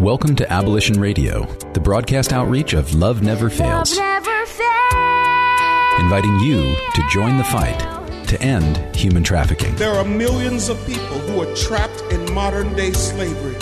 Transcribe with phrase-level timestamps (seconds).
[0.00, 3.96] Welcome to Abolition Radio, the broadcast outreach of Love Never Fails.
[3.96, 6.00] Love never fails.
[6.00, 7.78] Inviting you to join the fight
[8.26, 9.72] to end human trafficking.
[9.76, 13.56] There are millions of people who are trapped in modern day slavery.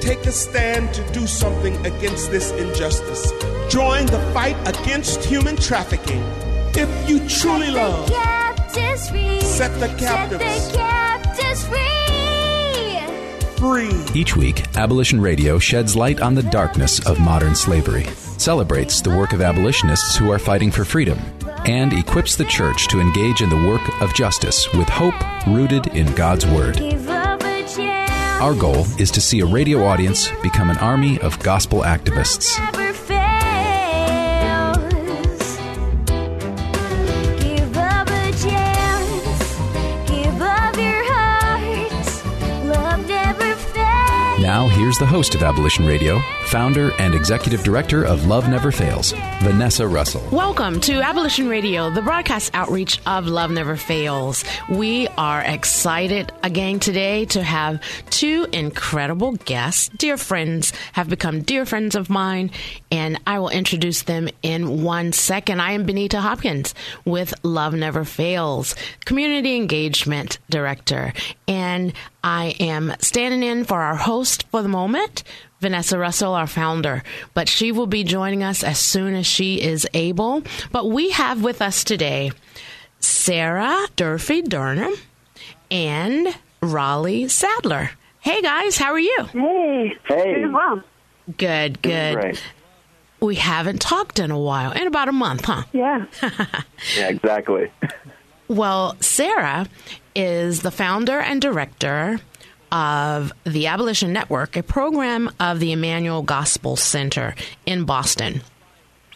[0.00, 3.32] Take a stand to do something against this injustice.
[3.68, 6.22] Join the fight against human trafficking.
[6.76, 9.40] If you truly Set love, the captives free.
[9.40, 10.44] Set the captives.
[10.44, 12.03] Set the captives free.
[13.58, 14.04] Free.
[14.14, 18.04] Each week, Abolition Radio sheds light on the darkness of modern slavery,
[18.38, 21.18] celebrates the work of abolitionists who are fighting for freedom,
[21.66, 25.14] and equips the church to engage in the work of justice with hope
[25.46, 26.78] rooted in God's Word.
[28.40, 32.83] Our goal is to see a radio audience become an army of gospel activists.
[44.40, 49.12] Now, here's the host of Abolition Radio, founder and executive director of Love Never Fails,
[49.42, 50.26] Vanessa Russell.
[50.32, 54.44] Welcome to Abolition Radio, the broadcast outreach of Love Never Fails.
[54.68, 59.88] We are excited again today to have two incredible guests.
[59.96, 62.50] Dear friends have become dear friends of mine,
[62.90, 65.60] and I will introduce them in one second.
[65.62, 66.74] I am Benita Hopkins
[67.04, 68.74] with Love Never Fails,
[69.04, 71.12] Community Engagement Director,
[71.46, 71.92] and
[72.26, 75.22] I am standing in for our host for the moment.
[75.60, 79.86] Vanessa Russell, our founder, but she will be joining us as soon as she is
[79.94, 80.42] able.
[80.72, 82.32] But we have with us today
[83.00, 84.92] Sarah Durfee Durham
[85.70, 87.90] and Raleigh Sadler.
[88.20, 89.24] Hey guys, how are you?
[89.32, 89.92] Hey.
[90.06, 90.34] Hey.
[90.34, 90.82] Doing well.
[91.38, 92.14] Good, good.
[92.14, 92.42] Great.
[93.20, 95.62] We haven't talked in a while, in about a month, huh?
[95.72, 96.04] Yeah.
[96.96, 97.70] Yeah, exactly.
[98.46, 99.66] Well, Sarah
[100.14, 102.20] is the founder and director
[102.74, 108.42] of the Abolition Network, a program of the Emmanuel Gospel Center in Boston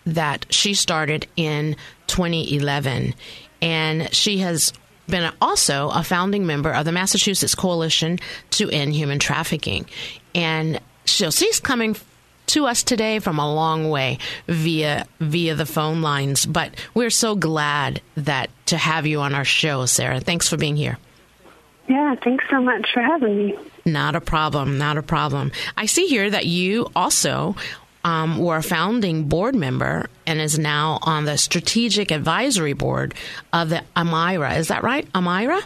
[0.06, 1.74] that she started in
[2.06, 3.14] 2011.
[3.60, 4.72] And she has
[5.08, 8.20] been also a founding member of the Massachusetts Coalition
[8.50, 9.86] to End Human Trafficking.
[10.36, 11.96] And so she's coming
[12.46, 17.34] to us today from a long way via via the phone lines but we're so
[17.34, 20.96] glad that to have you on our show sarah thanks for being here
[21.88, 22.14] Yeah.
[22.22, 23.58] Thanks so much for having me.
[23.86, 27.56] not a problem not a problem i see here that you also
[28.04, 33.14] um, were a founding board member and is now on the strategic advisory board
[33.52, 35.62] of the Amirah is that right Amirah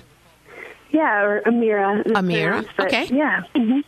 [0.90, 2.04] Yeah, or Amirah.
[2.06, 3.06] Amirah, but okay.
[3.06, 3.42] Yeah.
[3.56, 3.80] hmm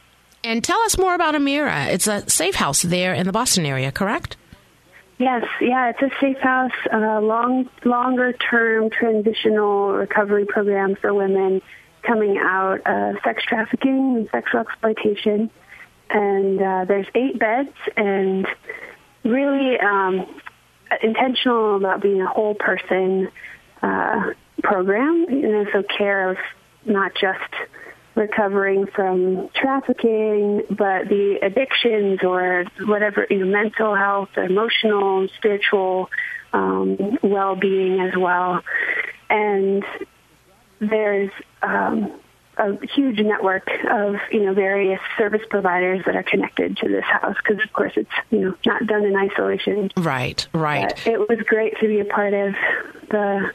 [0.43, 3.93] and tell us more about Amirah it's a safe house there in the boston area
[3.93, 4.37] correct
[5.17, 5.45] Yes.
[5.61, 5.91] Yeah.
[5.91, 11.63] It's a safe house, uh, long, longer term transitional recovery program for women
[12.07, 15.51] coming out of sex trafficking and sexual exploitation.
[16.11, 18.47] And uh, there's eight beds and
[19.25, 20.27] really um,
[21.03, 23.31] intentional about being a whole person
[23.83, 24.33] uh,
[24.63, 25.27] program.
[25.29, 26.37] You know, so care of
[26.85, 27.41] not just
[28.15, 36.11] recovering from trafficking, but the addictions or whatever, you know, mental health, emotional, spiritual
[36.53, 38.63] um, well-being as well.
[39.29, 39.85] And
[40.81, 41.31] there's
[41.63, 42.13] um,
[42.57, 47.37] a huge network of you know various service providers that are connected to this house
[47.43, 49.91] because of course it's you know not done in isolation.
[49.97, 52.55] right right But it was great to be a part of
[53.11, 53.51] the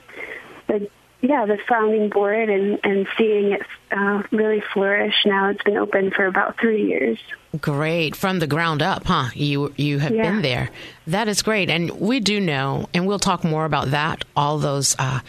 [0.67, 0.89] the
[1.21, 5.15] yeah the founding board and and seeing it uh, really flourish.
[5.25, 7.17] Now it's been open for about three years.
[7.59, 9.29] Great from the ground up, huh?
[9.33, 10.23] You you have Yeah.
[10.23, 10.69] been there.
[11.07, 14.23] That is great, and we do know, and we'll talk more about that.
[14.35, 15.21] All those uh,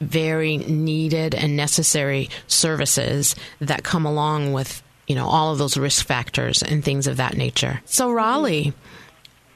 [0.00, 6.06] very needed and necessary services that come along with you know all of those risk
[6.06, 7.80] factors and things of that nature.
[7.84, 8.72] So Raleigh,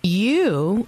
[0.03, 0.87] you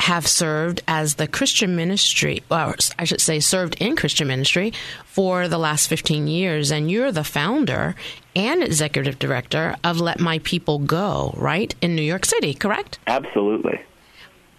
[0.00, 4.72] have served as the Christian ministry, or I should say, served in Christian ministry
[5.04, 7.94] for the last 15 years, and you're the founder
[8.34, 12.98] and executive director of Let My People Go, right, in New York City, correct?
[13.06, 13.80] Absolutely.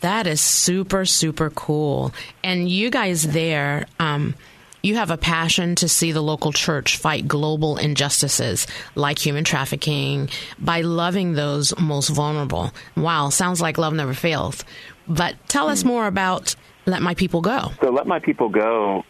[0.02, 2.14] That is super, super cool.
[2.44, 4.36] And you guys there, um,
[4.82, 8.66] you have a passion to see the local church fight global injustices
[8.96, 12.72] like human trafficking by loving those most vulnerable.
[12.96, 14.64] Wow, sounds like love never fails.
[15.08, 16.56] But tell us more about
[16.86, 17.72] Let My People Go.
[17.82, 19.04] So Let My People Go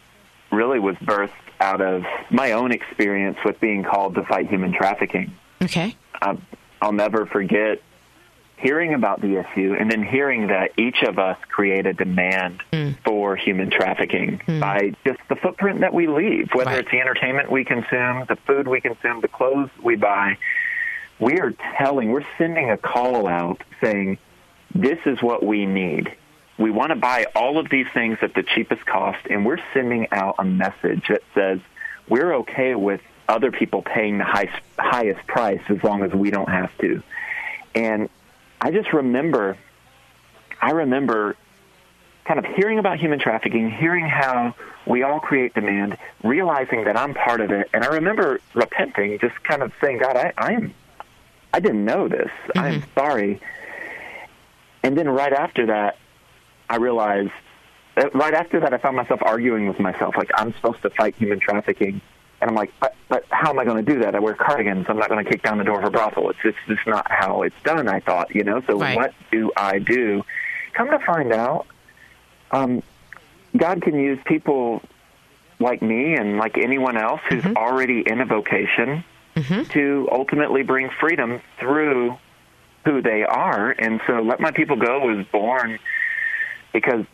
[0.50, 5.32] really was birthed out of my own experience with being called to fight human trafficking.
[5.62, 5.94] Okay.
[6.22, 6.44] Um,
[6.80, 7.82] I'll never forget
[8.60, 12.94] hearing about the issue and then hearing that each of us create a demand Mm.
[13.04, 16.80] for human trafficking by just the footprint that we leave, whether Right.
[16.80, 20.36] it's the entertainment we consume, the food we consume, the clothes we buy.
[21.18, 24.18] We are telling, we're sending a call out saying,
[24.74, 26.12] this is what we need.
[26.58, 30.06] We want to buy all of these things at the cheapest cost, and we're sending
[30.12, 31.60] out a message that says
[32.08, 36.48] we're okay with other people paying the highest, highest price as long as we don't
[36.50, 37.02] have to.
[37.74, 38.08] And
[38.60, 39.56] I just remember,
[40.60, 41.36] I remember
[42.24, 44.54] kind of hearing about human trafficking, hearing how
[44.86, 49.42] we all create demand, realizing that I'm part of it, and I remember repenting, just
[49.44, 50.74] kind of saying, God, I, I am,
[51.52, 52.30] I didn't know this.
[52.54, 53.40] I'm sorry.
[54.82, 55.98] And then right after that,
[56.68, 57.32] I realized,
[57.96, 61.16] uh, right after that, I found myself arguing with myself, like I'm supposed to fight
[61.16, 62.00] human trafficking.
[62.40, 64.14] And I'm like, but, but how am I going to do that?
[64.14, 64.86] I wear cardigans.
[64.88, 66.30] I'm not going to kick down the door of a brothel.
[66.30, 68.62] It's just, just not how it's done, I thought, you know?
[68.66, 68.96] So Right.
[68.96, 70.22] what do I do?
[70.72, 71.66] Come to find out,
[72.50, 72.82] um,
[73.56, 74.80] God can use people
[75.58, 79.04] like me and like anyone else who's already in a vocation
[79.70, 82.16] to ultimately bring freedom through
[82.84, 83.70] who they are.
[83.70, 85.78] And so Let My People Go was born
[86.72, 87.04] because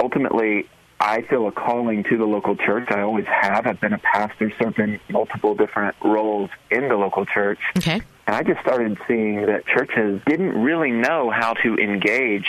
[0.00, 0.66] ultimately
[0.98, 2.86] I feel a calling to the local church.
[2.90, 3.66] I always have.
[3.66, 7.58] I've been a pastor, served in multiple different roles in the local church.
[7.76, 8.00] Okay.
[8.26, 12.48] And I just started seeing that churches didn't really know how to engage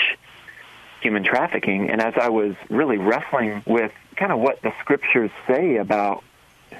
[1.01, 1.89] human trafficking.
[1.89, 6.23] And as I was really wrestling with kind of what the scriptures say about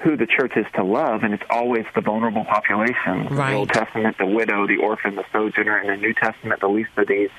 [0.02, 3.28] who the church is to love, and it's always the vulnerable population.
[3.28, 3.50] Right.
[3.50, 5.78] the Old Testament, the widow, the orphan, the sojourner.
[5.80, 7.30] In the New Testament, the least of these.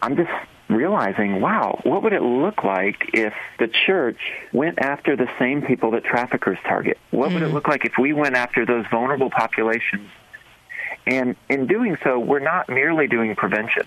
[0.00, 0.30] I'm just
[0.74, 4.18] realizing, wow, what would it look like if the church
[4.52, 6.98] went after the same people that traffickers target?
[7.10, 7.54] What would it hmm.
[7.54, 10.08] look like if we went after those vulnerable populations?
[11.06, 13.86] And in doing so, we're not merely doing prevention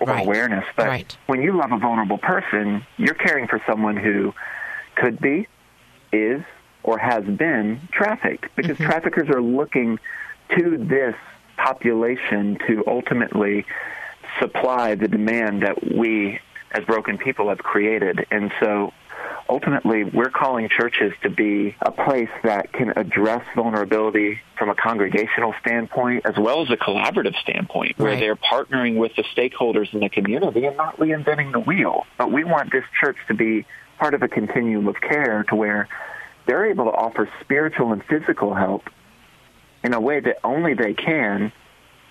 [0.00, 0.26] or Right.
[0.26, 1.16] awareness, but Right.
[1.26, 4.34] when you love a vulnerable person, you're caring for someone who
[4.94, 5.46] could be,
[6.12, 6.42] is,
[6.82, 8.90] or has been trafficked because mm-hmm.
[8.90, 9.98] traffickers are looking
[10.56, 11.14] to this
[11.56, 13.64] population to ultimately
[14.40, 16.40] supply the demand that we
[16.72, 18.26] as broken people have created.
[18.30, 18.92] And so
[19.48, 25.54] ultimately we're calling churches to be a place that can address vulnerability from a congregational
[25.60, 28.20] standpoint as well as a collaborative standpoint where Right.
[28.20, 32.06] they're partnering with the stakeholders in the community and not reinventing the wheel.
[32.18, 33.64] But we want this church to be
[33.98, 35.88] part of a continuum of care to where
[36.46, 38.90] they're able to offer spiritual and physical help
[39.82, 41.52] in a way that only they can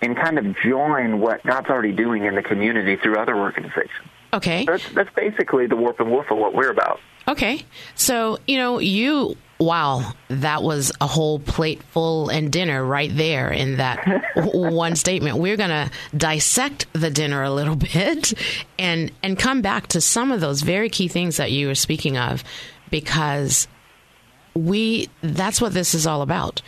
[0.06, 3.90] and kind of join what God's already doing in the community through other organizations.
[4.32, 4.64] Okay.
[4.64, 7.00] That's, that's basically the warp and woof of what we're about.
[7.28, 7.64] Okay.
[7.96, 13.50] So, you know, you, wow, that was a whole plate full and dinner right there
[13.50, 15.38] in that one statement.
[15.38, 18.32] We're going to dissect the dinner a little bit
[18.78, 22.16] and, and come back to some of those very key things that you were speaking
[22.16, 22.44] of
[22.90, 23.66] because
[24.54, 26.62] we, that's what this is all about.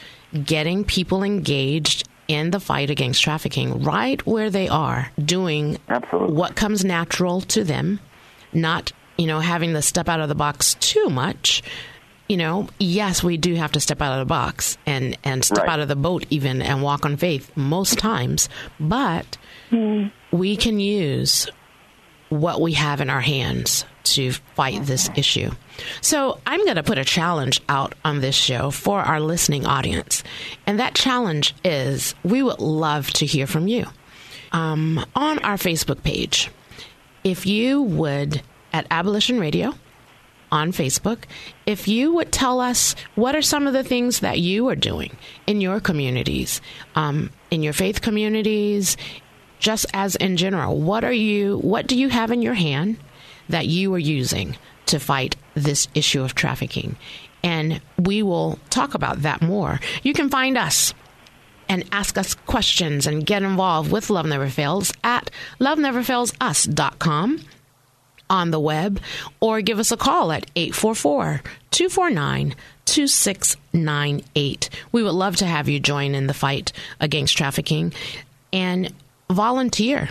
[0.44, 6.34] Getting people engaged in the fight against trafficking right where they are doing Absolutely.
[6.34, 7.98] what comes natural to them,
[8.52, 11.62] not, you know, having to step out of the box too much.
[12.28, 15.64] You know, yes, we do have to step out of the box and, and step
[15.64, 15.70] Right.
[15.70, 19.38] out of the boat even and walk on faith most times, but
[19.70, 20.08] hmm.
[20.30, 21.48] we can use
[22.28, 25.50] what we have in our hands to fight this issue.
[26.00, 30.22] So I'm going to put a challenge out on this show for our listening audience.
[30.66, 33.86] And that challenge is we would love to hear from you
[34.52, 36.50] um, on our Facebook page.
[37.24, 39.74] If you would, at Abolition Radio
[40.50, 41.24] on Facebook,
[41.66, 45.16] if you would tell us what are some of the things that you are doing
[45.46, 46.60] in your communities,
[46.94, 48.96] um, in your faith communities,
[49.58, 52.96] just as in general, what are you, what do you have in your hand
[53.48, 56.96] that you are using to fight this issue of trafficking?
[57.42, 59.80] And we will talk about that more.
[60.02, 60.94] You can find us
[61.68, 67.40] and ask us questions and get involved with Love Never Fails at loveneverfailsus.com
[68.30, 69.00] on the web
[69.40, 74.70] or give us a call at 844 249 2698.
[74.92, 77.92] We would love to have you join in the fight against trafficking
[78.52, 78.92] and
[79.30, 80.08] volunteer.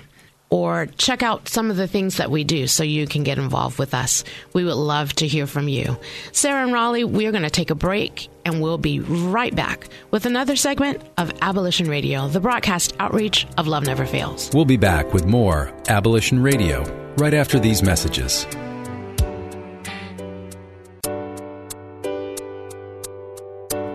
[0.50, 3.78] Or check out some of the things that we do so you can get involved
[3.78, 4.24] with us.
[4.54, 5.98] We would love to hear from you.
[6.32, 10.26] Sarah and Raleigh, we're going to take a break and we'll be right back with
[10.26, 14.50] another segment of Abolition Radio, the broadcast outreach of Love Never Fails.
[14.54, 16.84] We'll be back with more Abolition Radio
[17.18, 18.46] right after these messages.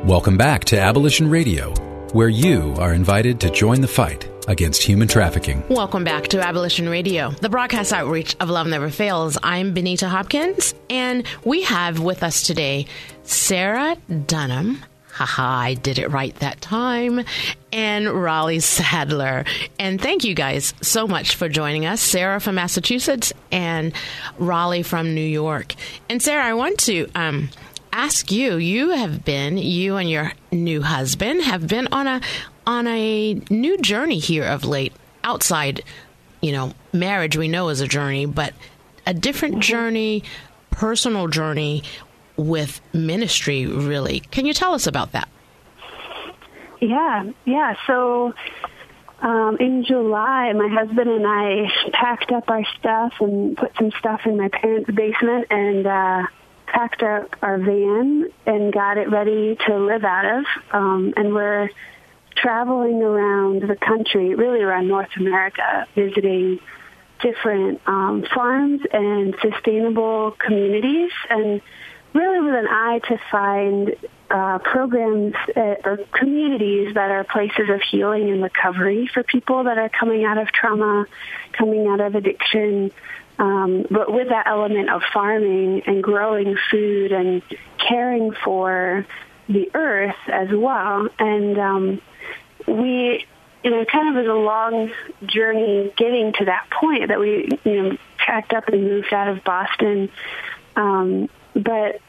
[0.04, 1.72] Welcome back to Abolition Radio,
[2.12, 5.62] where you are invited to join the fight against human trafficking.
[5.68, 9.38] Welcome back to Abolition Radio, the broadcast outreach of Love Never Fails.
[9.42, 12.86] I'm Benita Hopkins, and we have with us today
[13.22, 14.84] Sarah Dunham.
[15.12, 17.24] Haha, I did it right that time.
[17.70, 19.44] And Raleigh Sadler.
[19.78, 22.00] And thank you guys so much for joining us.
[22.00, 23.92] Sarah from Massachusetts and
[24.38, 25.74] Raleigh from New York.
[26.08, 27.50] And Sarah, I want to um,
[27.92, 32.20] ask you, you have been, you and your new husband have been on a
[32.66, 34.92] on a new journey here of late.
[35.24, 35.82] Outside,
[36.40, 38.54] you know, marriage we know is a journey, but
[39.06, 40.24] a different journey,
[40.70, 41.82] personal journey
[42.36, 44.20] with ministry really.
[44.20, 45.28] Can you tell us about that?
[46.80, 47.74] Yeah, yeah.
[47.86, 48.34] So
[49.20, 54.22] um, in July, my husband and I packed up our stuff and put some stuff
[54.24, 56.22] in my parents' basement and uh,
[56.72, 60.44] packed up our van and got it ready to live out of.
[60.72, 61.70] Um, and we're
[62.34, 66.60] traveling around the country, really around North America, visiting
[67.20, 71.60] different um, farms and sustainable communities, and
[72.14, 73.94] really with an eye to find
[74.30, 79.76] uh, programs uh, or communities that are places of healing and recovery for people that
[79.76, 81.06] are coming out of trauma,
[81.52, 82.90] coming out of addiction,
[83.42, 87.42] um, but with that element of farming and growing food and
[87.76, 89.04] caring for
[89.48, 91.08] the earth as well.
[91.18, 92.02] And um,
[92.68, 93.26] we,
[93.64, 94.92] you know, kind of was a long
[95.26, 99.42] journey getting to that point that we, you know, packed up and moved out of
[99.42, 100.08] Boston.
[100.76, 102.00] Um, but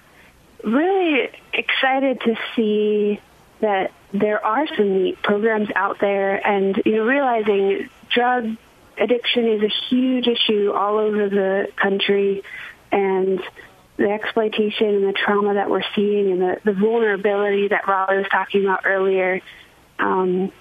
[0.63, 3.19] really excited to see
[3.59, 8.55] that there are some neat programs out there and, you know, realizing drug
[8.97, 12.43] addiction is a huge issue all over the country
[12.91, 13.41] and
[13.97, 18.27] the exploitation and the trauma that we're seeing and the, the vulnerability that Raleigh was
[18.31, 19.41] talking about earlier.
[19.99, 20.51] Um,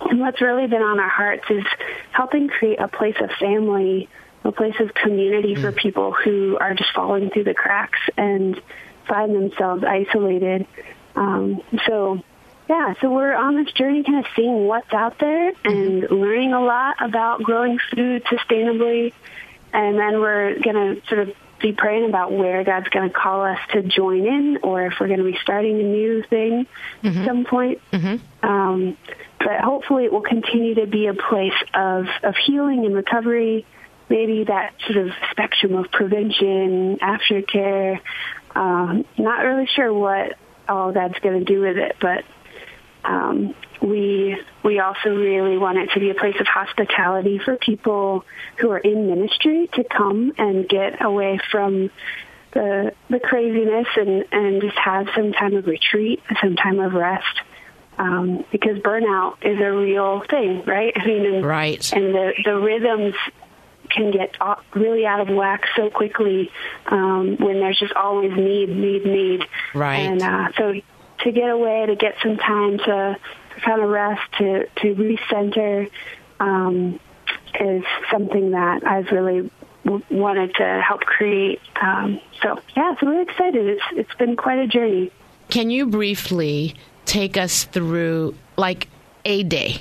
[0.00, 1.64] and what's really been on our hearts is
[2.12, 4.08] helping create a place of family,
[4.44, 8.60] a place of community for people who are just falling through the cracks and
[9.08, 10.66] find themselves isolated.
[11.14, 12.22] Um, so
[12.68, 16.60] yeah, so we're on this journey kind of seeing what's out there and learning a
[16.60, 19.12] lot about growing food sustainably.
[19.72, 23.42] And then we're going to sort of be praying about where God's going to call
[23.42, 26.66] us to join in or if we're going to be starting a new thing
[27.20, 27.80] at some point.
[28.42, 28.96] Um,
[29.38, 33.64] but hopefully it will continue to be a place of, of healing and recovery,
[34.08, 38.00] maybe that sort of spectrum of prevention, aftercare.
[38.54, 40.36] Um, not really sure what
[40.68, 42.24] all God's going to do with it, but
[43.06, 48.24] um, we we also really want it to be a place of hospitality for people
[48.58, 51.90] who are in ministry to come and get away from
[52.52, 57.24] the the craziness and and just have some time of retreat, some time of rest.
[57.98, 60.92] Um, because burnout is a real thing, right?
[60.94, 61.92] I mean, and, Right.
[61.94, 63.14] and the the rhythms
[63.88, 64.36] can get
[64.74, 66.50] really out of whack so quickly
[66.86, 69.44] um, when there's just always need, need, need.
[69.74, 70.00] Right.
[70.00, 70.74] And uh, so
[71.20, 72.84] to get away, to get some time to,
[73.54, 75.90] to kind of rest, to to recenter,
[76.40, 77.00] um,
[77.60, 79.50] is something that I've really
[79.84, 81.60] w- wanted to help create.
[81.80, 83.66] Um, so yeah, so we're excited.
[83.66, 85.10] It's it's been quite a journey.
[85.48, 88.88] Can you briefly take us through like
[89.24, 89.76] a day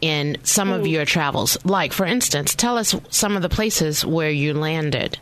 [0.00, 1.56] in some of your travels?
[1.64, 5.18] Like, for instance, tell us some of the places where you landed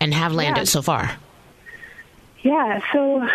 [0.00, 0.64] and have landed Yeah.
[0.64, 1.10] so far.
[2.46, 3.26] Yeah, so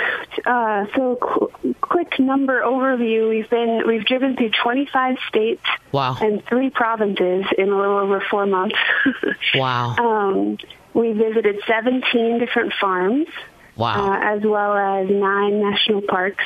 [0.46, 3.28] uh, so qu- quick number overview.
[3.30, 6.16] We've been we've driven through 25 states Wow.
[6.22, 8.78] and three provinces in a little over four months.
[9.56, 9.96] Wow.
[9.98, 10.58] um,
[10.94, 13.28] we visited 17 different farms,
[13.76, 14.14] Wow.
[14.14, 16.46] uh, as well as nine national parks,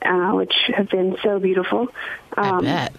[0.00, 1.88] uh, which have been so beautiful.
[2.34, 2.92] I Um, bet.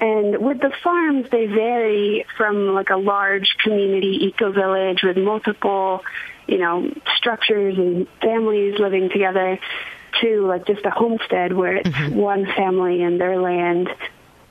[0.00, 6.02] and with the farms, they vary from like a large community eco village with multiple,
[6.48, 9.58] you know, structures and families living together
[10.20, 13.88] to like just a homestead where it's one family and their land.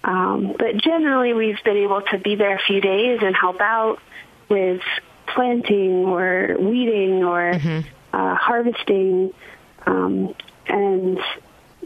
[0.04, 3.98] Um, but generally, we've been able to be there a few days and help out
[4.48, 4.82] with
[5.28, 7.52] planting or weeding or
[8.14, 9.34] uh, harvesting.
[9.86, 10.36] Um,
[10.68, 11.18] and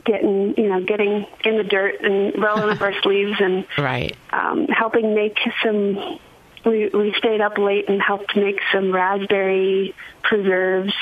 [0.03, 4.15] getting you know getting in the dirt and rolling up our sleeves and Right.
[4.32, 6.20] um, helping make some.
[6.65, 10.94] We we stayed up late and helped make some raspberry preserves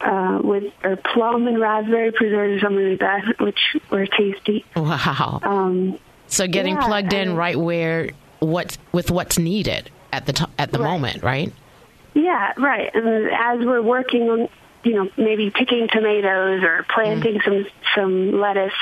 [0.00, 3.58] uh, with or plum and raspberry preserves something like that, which
[3.90, 4.64] were tasty.
[4.76, 5.40] Wow.
[5.42, 10.32] Um, so getting yeah, plugged in and- right where what with what's needed at the
[10.34, 10.90] to- at the Right.
[10.90, 11.52] moment, right?
[12.14, 12.90] Yeah, right.
[12.94, 14.48] And as we're working on,
[14.84, 18.72] you know, maybe picking tomatoes or planting some some lettuce,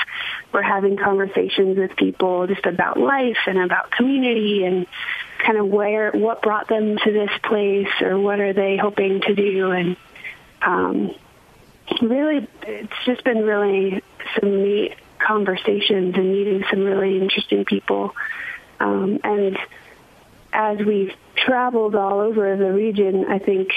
[0.51, 4.85] we're having conversations with people just about life and about community and
[5.45, 9.35] kind of where what brought them to this place or what are they hoping to
[9.35, 9.71] do?
[9.71, 9.97] And
[10.61, 11.15] um,
[12.01, 14.03] really it's just been really
[14.39, 18.15] some neat conversations and meeting some really interesting people.
[18.79, 19.57] Um, and
[20.53, 23.69] as we've traveled all over the region, I think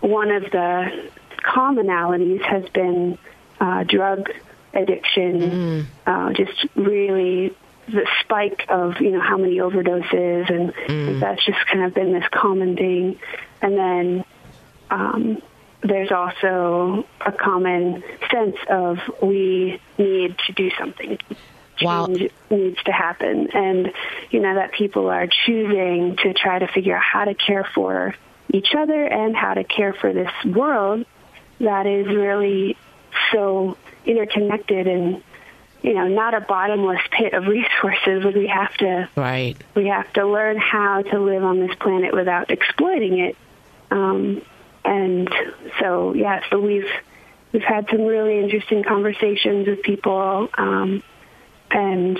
[0.00, 1.10] one of the
[1.42, 3.18] commonalities has been
[3.60, 4.30] uh, drug
[4.72, 7.54] addiction, uh, just really
[7.92, 12.12] the spike of you know how many overdoses, and think that's just kind of been
[12.12, 13.18] this common thing.
[13.62, 14.24] And then
[14.90, 15.42] um,
[15.82, 21.18] there's also a common sense of we need to do something
[21.82, 22.06] Wow.
[22.06, 23.92] change needs to happen and
[24.30, 28.14] you know that people are choosing to try to figure out how to care for
[28.52, 31.06] each other and how to care for this world
[31.58, 32.76] that is really
[33.32, 35.22] so interconnected and
[35.82, 39.56] you know not a bottomless pit of resources but we have to Right.
[39.74, 43.36] we have to learn how to live on this planet without exploiting it.
[43.90, 44.42] Um,
[44.84, 45.28] and
[45.78, 46.88] so, yeah, so we've
[47.52, 51.02] we've had some really interesting conversations with people, um,
[51.70, 52.18] and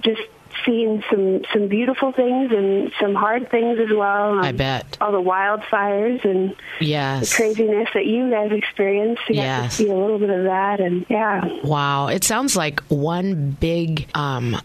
[0.00, 0.22] just
[0.64, 4.38] seen some some beautiful things and some hard things as well.
[4.38, 4.96] I Um, bet.
[5.00, 7.34] all the wildfires and the Yes.
[7.34, 9.22] craziness that you guys experienced.
[9.28, 9.76] Got Yes.
[9.76, 12.08] to see a little bit of that, and yeah, Wow.
[12.08, 14.56] It sounds like one big um,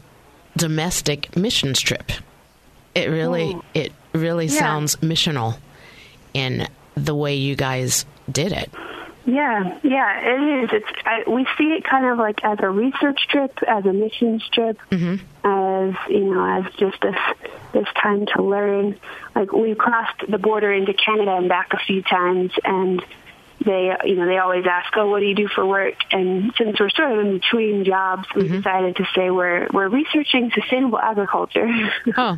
[0.57, 2.11] domestic mission trip.
[2.95, 3.63] It really, Oh.
[3.73, 4.59] it really Yeah.
[4.59, 5.57] sounds missional
[6.33, 8.69] in the way you guys did it.
[9.29, 10.69] Yeah, yeah, it is.
[10.73, 14.47] It's I, we see it kind of like as a research trip, as a missions
[14.49, 17.15] trip, as you know, as just this
[17.73, 18.99] this time to learn.
[19.35, 23.03] Like we crossed the border into Canada and back a few times, and
[23.63, 26.79] they, you know, they always ask, "Oh, what do you do for work?" And since
[26.79, 31.67] we're sort of in between jobs, we decided to say we're we're researching sustainable agriculture.
[32.17, 32.37] Oh,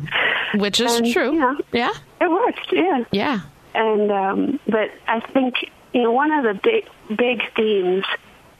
[0.56, 1.32] which is And, true.
[1.32, 1.92] you know, Yeah.
[2.20, 3.40] it worked, yeah Yeah.
[3.74, 5.54] and um, but I think
[5.92, 8.04] you know one of the big big themes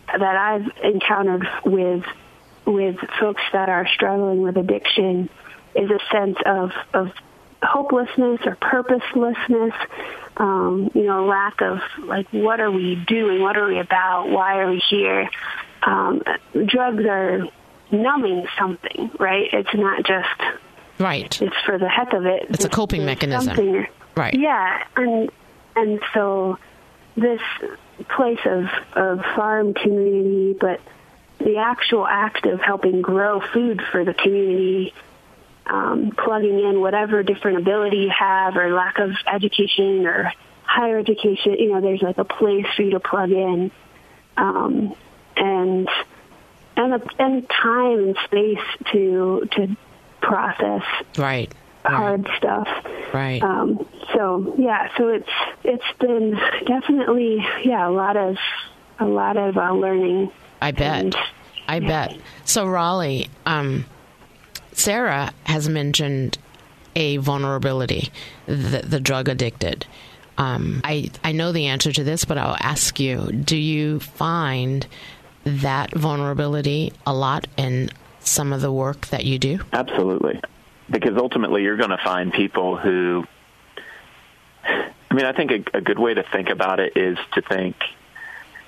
[0.07, 2.05] that I've encountered with
[2.67, 5.29] with folks that are struggling with addiction
[5.75, 7.13] is a sense of of
[7.63, 9.75] hopelessness or purposelessness.
[10.37, 13.43] Um, you know, lack of like, what are we doing?
[13.43, 14.29] What are we about?
[14.31, 15.29] Why are we here?
[15.83, 16.23] Um,
[16.67, 17.41] drugs are
[17.91, 19.49] numbing something, right?
[19.53, 20.29] It's not just
[20.99, 21.41] Right.
[21.43, 22.47] it's for the heck of it.
[22.49, 23.55] It's a coping mechanism.
[23.57, 24.35] something- Right.
[24.35, 25.31] Yeah, and
[25.77, 26.59] and so
[27.17, 27.41] this
[28.09, 30.81] place of of farm community, but
[31.39, 34.95] the actual act of helping grow food for the community,
[35.67, 41.57] um, plugging in whatever different ability you have or lack of education or higher education,
[41.59, 43.71] you know, there's like a place for you to plug in,
[44.37, 44.95] um,
[45.37, 45.89] and
[46.77, 49.77] and and time and space to to
[50.21, 50.83] process
[51.19, 51.53] Right.
[51.85, 52.69] Hard stuff.
[53.13, 53.43] Right.
[53.43, 55.29] Um, so yeah, so it's
[55.65, 58.37] it's been definitely yeah a lot of
[58.99, 60.31] a lot of uh, learning.
[60.61, 61.01] I bet.
[61.01, 61.17] And-
[61.69, 62.17] I bet.
[62.45, 63.87] So Raleigh, um,
[64.73, 66.37] Sarah has mentioned
[66.97, 68.11] a vulnerability,
[68.47, 69.87] the, the drug addicted.
[70.37, 74.87] Um, I I know the answer to this, but I'll ask you: Do you find
[75.45, 77.91] that vulnerability a lot in
[78.21, 79.61] some of the work that you do?
[79.73, 80.41] Absolutely.
[80.93, 83.25] Because ultimately, you're going to find people who.
[84.65, 87.77] I mean, I think a, a good way to think about it is to think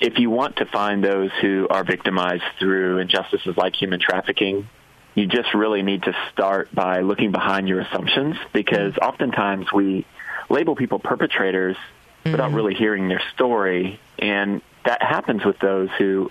[0.00, 4.68] if you want to find those who are victimized through injustices like human trafficking,
[5.14, 10.04] you just really need to start by looking behind your assumptions because oftentimes we
[10.50, 11.76] label people perpetrators
[12.24, 14.00] without really hearing their story.
[14.18, 16.30] And that happens with those who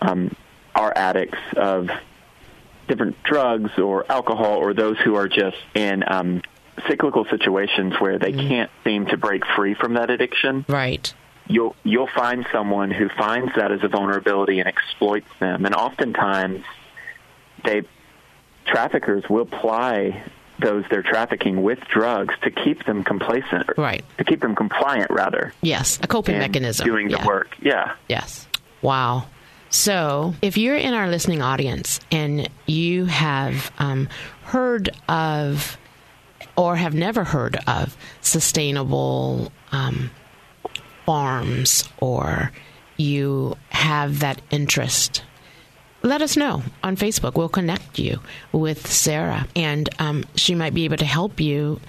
[0.00, 0.34] um,
[0.74, 1.90] are addicts of
[2.88, 6.42] different drugs or alcohol or those who are just in um,
[6.88, 11.12] cyclical situations where they can't seem to break free from that addiction Right.
[11.46, 16.64] you'll you'll find someone who finds that as a vulnerability and exploits them and oftentimes
[17.64, 17.82] they
[18.66, 20.22] traffickers will ply
[20.58, 24.04] those they're trafficking with drugs to keep them complacent Right.
[24.18, 26.86] to keep them compliant rather Yes, a coping mechanism.
[26.86, 27.26] doing the Yeah.
[27.26, 28.48] work yeah Yes.
[28.82, 29.26] Wow.
[29.74, 34.08] So, if you're in our listening audience and you have um,
[34.44, 35.76] heard of
[36.56, 40.12] or have never heard of sustainable um,
[41.04, 42.52] farms or
[42.96, 45.24] you have that interest,
[46.04, 47.34] let us know on Facebook.
[47.34, 48.20] We'll connect you
[48.52, 51.80] with Sarah, and um, she might be able to help you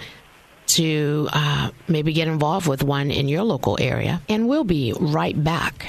[0.66, 4.20] to uh, maybe get involved with one in your local area.
[4.28, 5.86] And we'll be right back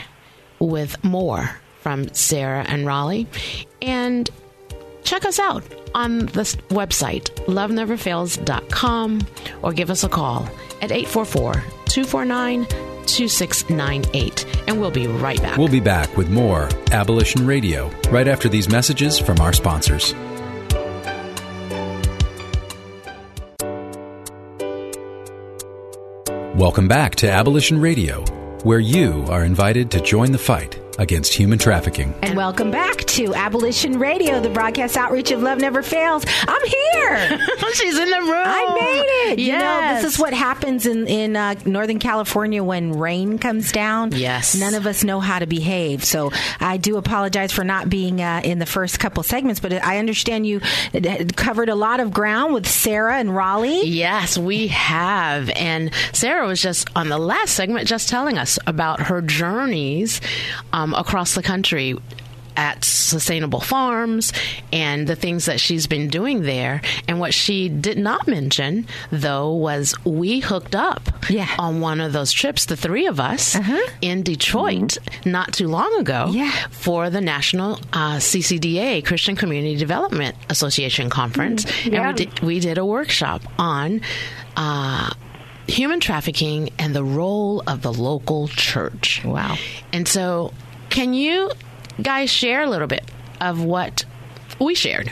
[0.60, 3.28] with more from Sarah and Raleigh.
[3.82, 4.30] And
[5.06, 5.63] check us out
[5.95, 9.28] on the website, loveneverfails.com,
[9.62, 10.50] or give us a call
[10.82, 11.54] at 844
[11.86, 14.45] 249 2698.
[14.67, 15.58] And we'll be right back.
[15.58, 20.13] We'll be back with more Abolition Radio right after these messages from our sponsors.
[26.54, 28.26] Welcome back to Abolition Radio,
[28.63, 32.14] where you are invited to join the fight against human trafficking.
[32.24, 36.24] And welcome back to Abolition Radio, the broadcast outreach of Love Never Fails.
[36.48, 37.40] I'm here.
[37.74, 38.34] She's in the room.
[38.46, 39.40] I made it.
[39.40, 40.02] You know, Yes.
[40.04, 44.12] this is what happens in in uh, Northern California when rain comes down.
[44.14, 44.56] Yes.
[44.56, 46.04] none of us know how to behave.
[46.04, 50.00] So I do apologize for not being uh, in the first couple segments, but I
[50.00, 50.62] understand you
[50.94, 53.86] uh, covered a lot of ground with Sarah and Raleigh.
[53.86, 55.50] Yes, we have.
[55.52, 60.22] And Sarah was just on the last segment just telling us about her journeys
[60.74, 61.95] um, across the country
[62.56, 64.34] at sustainable farms
[64.73, 66.82] and the things that she's been doing there.
[67.08, 71.47] And what she did not mention, though, was we hooked up Yeah.
[71.60, 73.78] on one of those trips, the three of us, Uh-huh.
[74.02, 76.50] in Detroit not too long ago Yeah.
[76.71, 81.63] for the National uh, CCDA, Christian Community Development Association Conference.
[81.86, 82.08] Yeah.
[82.10, 84.02] And we did, we did a workshop on
[84.56, 85.12] uh,
[85.67, 89.21] human trafficking and the role of the local church.
[89.23, 89.58] Wow.
[89.93, 90.54] And so,
[90.98, 91.52] can you
[92.02, 93.04] guys share a little bit
[93.40, 94.04] of what
[94.60, 95.12] we shared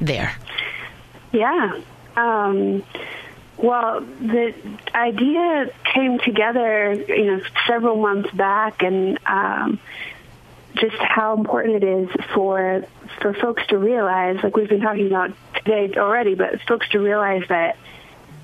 [0.00, 0.34] there?
[1.30, 1.78] Yeah.
[2.16, 2.82] Um,
[3.58, 4.54] well, the
[4.94, 9.78] idea came together, you know, several months back, and um,
[10.74, 12.86] just how important it is for
[13.20, 17.42] for folks to realize, like we've been talking about today already, but folks to realize
[17.50, 17.76] that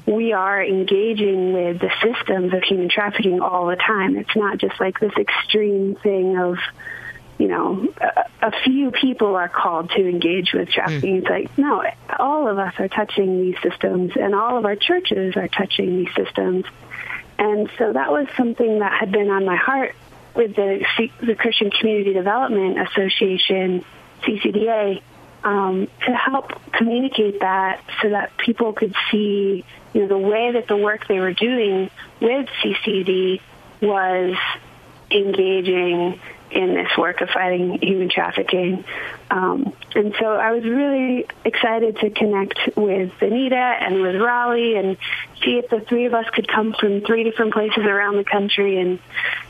[0.07, 4.17] we are engaging with the systems of human trafficking all the time.
[4.17, 6.59] It's not just like this extreme thing of
[7.39, 11.17] you know, a, a few people are called to engage with trafficking.
[11.17, 11.83] It's like, no,
[12.17, 16.15] all of us are touching these systems, and all of our churches are touching these
[16.15, 16.65] systems.
[17.39, 19.97] And so that was something that had been on my heart
[20.37, 20.85] with the,
[21.21, 23.85] the Christian Community Development Association,
[24.23, 25.03] CCDA,
[25.43, 30.69] um, to help communicate that so that people could see, you know, the way that
[30.69, 33.41] the work they were doing with CCD
[33.81, 34.37] was
[35.11, 36.21] engaging
[36.53, 38.85] in this work of fighting human trafficking.
[39.31, 44.97] Um, and so I was really excited to connect with Anita and with Raleigh and
[45.43, 48.79] see if the three of us could come from three different places around the country
[48.81, 48.99] and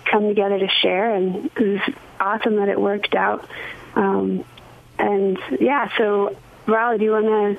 [0.05, 1.14] come together to share.
[1.14, 3.48] And it was awesome that it worked out.
[3.94, 4.44] Um,
[4.98, 7.59] and yeah, so Raleigh, do you want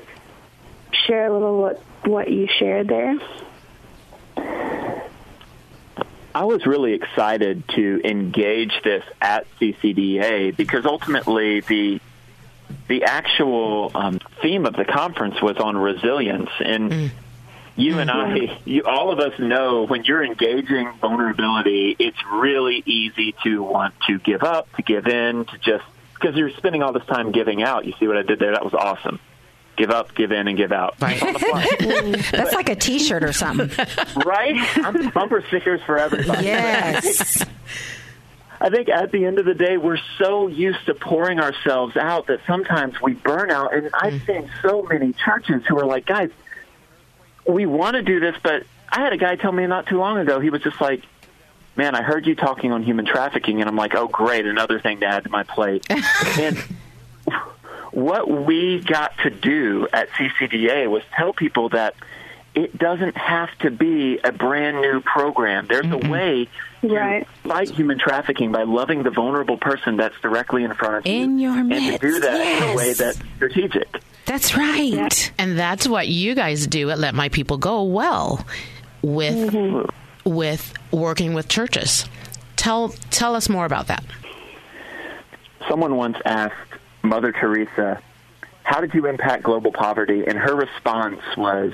[1.06, 3.18] share a little what, what you shared there?
[6.34, 12.00] I was really excited to engage this at CCDA because ultimately the
[12.88, 17.12] the actual um, theme of the conference was on resilience and.
[17.76, 23.34] You and I, you, all of us know when you're engaging vulnerability, it's really easy
[23.42, 27.04] to want to give up, to give in, to just because you're spending all this
[27.06, 27.84] time giving out.
[27.84, 28.52] You see what I did there?
[28.52, 29.18] That was awesome.
[29.76, 30.94] Give up, give in, and give out.
[31.00, 31.22] Right.
[31.22, 32.28] On the.
[32.32, 33.70] That's like a T-shirt or something.
[34.24, 34.54] right?
[34.78, 36.46] I'm bumper stickers for everybody.
[36.46, 37.44] Yes.
[38.60, 42.28] I think at the end of the day, we're so used to pouring ourselves out
[42.28, 43.74] that sometimes we burn out.
[43.74, 44.26] And I've mm.
[44.26, 46.30] seen so many churches who are like, guys,
[47.46, 50.18] we want to do this, but I had a guy tell me not too long
[50.18, 51.02] ago, he was just like,
[51.76, 53.60] man, I heard you talking on human trafficking.
[53.60, 55.84] And I'm like, oh, great, another thing to add to my plate.
[56.38, 56.56] and
[57.94, 61.94] what we got to do at CCDA was tell people that
[62.54, 65.66] it doesn't have to be a brand new program.
[65.68, 66.10] There's a mm-hmm.
[66.10, 66.50] way to
[66.94, 67.26] Right.
[67.44, 71.22] fight human trafficking by loving the vulnerable person that's directly in front of you.
[71.22, 73.88] In your and to do that in a way that's strategic.
[74.26, 75.32] That's right.
[75.38, 78.44] And that's what you guys do at Let My People Go well
[79.02, 80.30] with mm-hmm.
[80.30, 82.06] with working with churches.
[82.56, 84.04] Tell tell us more about that.
[85.68, 86.73] Someone once asked
[87.04, 88.00] Mother Teresa,
[88.62, 91.72] "How did you impact global poverty?" And her response was,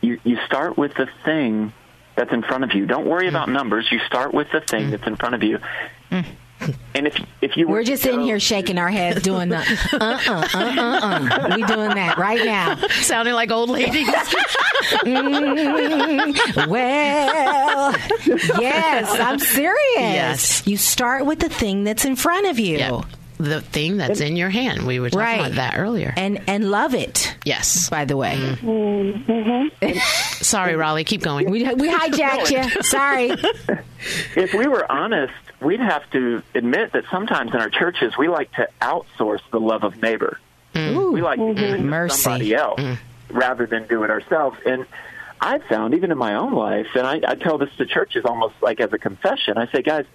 [0.00, 1.72] "You you start with the thing
[2.16, 2.86] that's in front of you.
[2.86, 3.86] Don't worry about numbers.
[3.92, 5.58] You start with the thing that's in front of you."
[6.94, 9.56] And if if you were We're to just in here shaking our heads, doing the
[9.94, 11.56] uh uh uh uh uh.
[11.56, 12.76] We doing that right now.
[13.02, 14.06] Sounding like old ladies.
[15.02, 17.96] Mm, well,
[18.60, 19.74] yes, I'm serious.
[19.96, 20.62] Yes.
[20.64, 22.78] You start with the thing that's in front of you.
[22.78, 23.02] Yeah.
[23.42, 24.86] The thing that's in your hand.
[24.86, 25.40] We were talking Right.
[25.40, 26.14] about that earlier.
[26.16, 27.34] And and love it.
[27.44, 27.90] yes.
[27.90, 29.24] By the way, mm.
[29.24, 29.98] mm-hmm.
[30.42, 31.02] Sorry, Raleigh.
[31.02, 31.50] Keep going.
[31.50, 32.82] we we hijacked you.
[32.82, 33.32] Sorry.
[34.36, 38.52] if we were honest, we'd have to admit that sometimes in our churches we like
[38.52, 40.38] to outsource the love of neighbor.
[40.74, 41.12] Mm.
[41.12, 41.58] We like to mm-hmm.
[41.58, 42.16] give it to Mercy.
[42.22, 42.96] somebody else mm.
[43.30, 44.56] rather than do it ourselves.
[44.64, 44.86] And
[45.40, 48.54] I've found, even in my own life, and I, I tell this to churches almost
[48.62, 49.58] like as a confession.
[49.58, 50.06] I say, guys,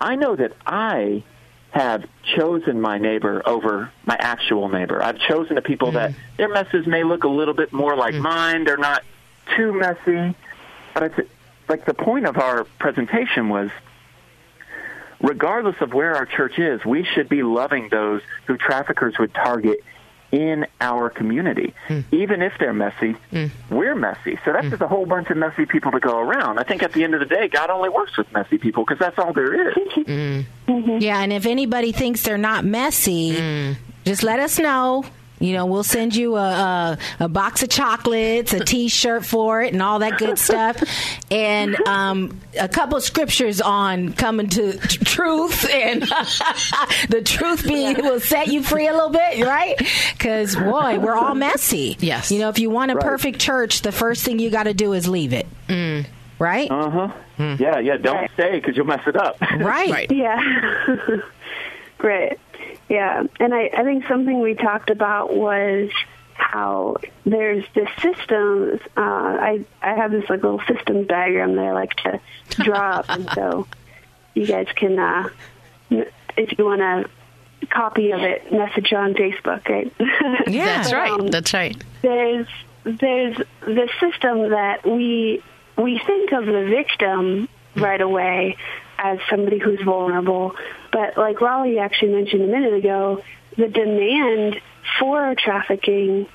[0.00, 1.24] I know that I
[1.78, 2.04] have
[2.36, 5.00] chosen my neighbor over my actual neighbor.
[5.00, 6.16] I've chosen the people that mm.
[6.36, 8.22] their messes may look a little bit more like mm.
[8.22, 8.64] mine.
[8.64, 9.04] They're not
[9.56, 10.34] too messy.
[10.92, 11.30] But it's
[11.68, 13.70] like the point of our presentation was
[15.20, 19.78] regardless of where our church is, we should be loving those who traffickers would target
[20.32, 21.74] in our community.
[21.86, 22.00] Hmm.
[22.12, 23.46] Even if they're messy, hmm.
[23.70, 24.38] we're messy.
[24.44, 24.70] So that's hmm.
[24.70, 26.58] just a whole bunch of messy people to go around.
[26.58, 28.98] I think at the end of the day, God only works with messy people because
[28.98, 30.44] that's all there is.
[30.68, 35.02] Yeah, and if anybody thinks they're not messy, just let us know.
[35.40, 39.72] You know, we'll send you a, a, a box of chocolates, a T-shirt for it,
[39.72, 40.82] and all that good stuff,
[41.30, 46.02] and um, a couple scriptures on coming to t- truth, and
[47.08, 49.76] the truth be will set you free a little bit, right?
[50.12, 51.96] Because boy, we're all messy.
[52.00, 52.30] Yes.
[52.30, 54.92] You know, if you want a perfect church, the first thing you got to do
[54.92, 55.46] is leave it.
[56.38, 56.70] Right.
[56.70, 57.12] Uh huh.
[57.58, 57.96] Yeah, yeah.
[57.96, 59.40] Don't stay because you'll mess it up.
[59.58, 59.90] right.
[59.90, 60.10] Right.
[60.10, 60.40] Yeah.
[61.98, 62.38] Great.
[62.88, 63.24] Yeah.
[63.38, 65.90] And I, I think something we talked about was
[66.34, 68.80] how there's this system.
[68.96, 72.20] Uh, I, I have this like little systems diagram that I like to
[72.50, 73.06] draw up.
[73.08, 73.66] and so
[74.34, 75.28] you guys can, uh,
[75.90, 77.04] if you want a
[77.68, 79.92] copy of it, message on Facebook, right?
[80.46, 80.64] Yeah.
[80.64, 81.10] That's right.
[81.10, 81.76] Um, That's right.
[82.02, 82.46] there's
[82.84, 85.42] there's the system that we
[85.76, 88.56] we think of the victim right away
[88.98, 90.56] as somebody who's vulnerable,
[90.92, 93.22] but like Raleigh actually mentioned a minute ago,
[93.56, 94.60] the demand
[94.98, 96.26] for trafficking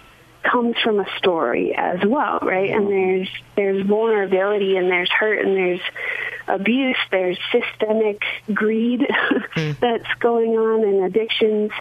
[0.43, 2.69] comes from a story as well, right?
[2.69, 5.81] And there's there's vulnerability and there's hurt and there's
[6.47, 8.21] abuse, there's systemic
[8.53, 9.07] greed
[9.55, 11.71] that's going on and addictions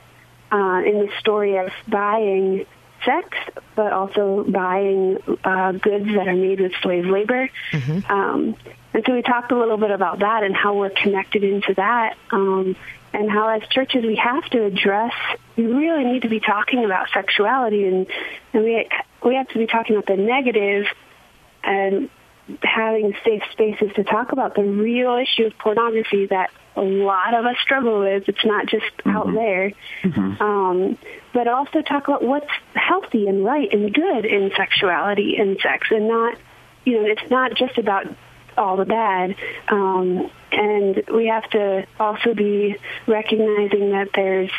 [0.52, 2.66] uh, in the story of buying
[3.04, 3.36] sex,
[3.74, 7.48] but also buying uh, goods that are made with slave labor.
[8.08, 8.56] Um,
[8.94, 12.16] and so we talked a little bit about that and how we're connected into that,
[12.30, 12.76] um,
[13.12, 15.12] and how as churches we have to address.
[15.56, 18.06] We really need to be talking about sexuality, and
[18.52, 18.88] and we
[19.24, 20.86] we have to be talking about the negative
[21.64, 22.10] and
[22.62, 27.44] having safe spaces to talk about the real issue of pornography that a lot of
[27.46, 28.28] us struggle with.
[28.28, 29.72] It's not just out there.
[30.40, 30.98] Um,
[31.32, 36.08] but also talk about what's healthy and right and good in sexuality and sex and
[36.08, 36.36] not,
[36.84, 38.06] you know, it's not just about
[38.56, 39.36] all the bad.
[39.68, 44.50] Um, and we have to also be recognizing that there's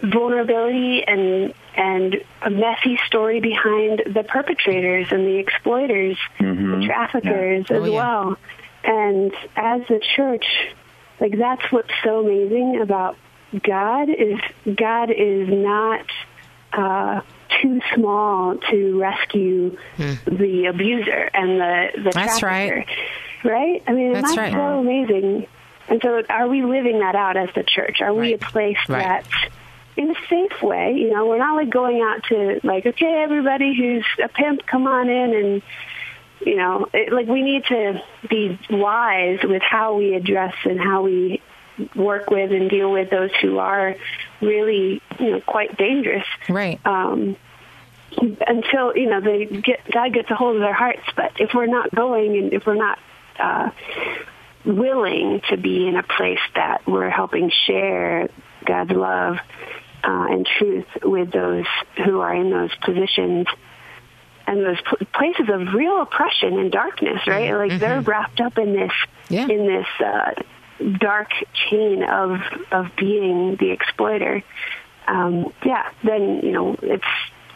[0.00, 7.82] vulnerability and and a messy story behind the perpetrators and the exploiters, the traffickers as
[7.82, 7.96] Oh, yeah.
[7.96, 8.38] well.
[8.84, 10.46] And as a church,
[11.20, 13.16] like that's what's so amazing about
[13.62, 14.38] God is
[14.76, 16.06] God is not
[16.72, 17.20] uh,
[17.62, 20.14] too small to rescue hmm.
[20.26, 22.70] the abuser and the the That's right.
[22.70, 22.92] trafficker.
[23.44, 23.82] Right?
[23.86, 24.52] I mean, That's right.
[24.52, 25.46] so amazing.
[25.88, 28.00] And so, are we living that out as the church?
[28.00, 29.04] Are we a place Right.
[29.04, 29.52] that's
[29.96, 30.94] in a safe way?
[30.94, 34.86] You know, we're not like going out to like, okay, everybody who's a pimp, come
[34.86, 35.62] on in and
[36.40, 41.02] you know, it, like we need to be wise with how we address and how
[41.02, 41.40] we
[41.94, 43.96] work with and deal with those who are
[44.40, 46.26] really, you know, quite dangerous.
[46.48, 46.80] Right.
[46.86, 47.36] Um,
[48.46, 51.02] until you know they get God gets a hold of their hearts.
[51.16, 52.98] But if we're not going and if we're not
[53.38, 53.70] uh,
[54.64, 58.28] willing to be in a place that we're helping share
[58.64, 59.38] God's love
[60.04, 61.66] uh, and truth with those
[62.04, 63.46] who are in those positions
[64.46, 67.52] and those pl- places of real oppression and darkness, right?
[67.54, 68.92] Like they're wrapped up in this
[69.28, 69.48] Yeah.
[69.48, 70.32] in this uh,
[70.98, 71.30] dark
[71.70, 74.42] chain of of being the exploiter.
[75.06, 77.04] Um, yeah, then you know it's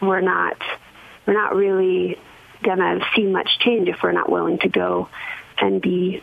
[0.00, 0.56] we're not
[1.26, 2.18] we're not really
[2.62, 5.08] gonna see much change if we're not willing to go
[5.58, 6.22] and be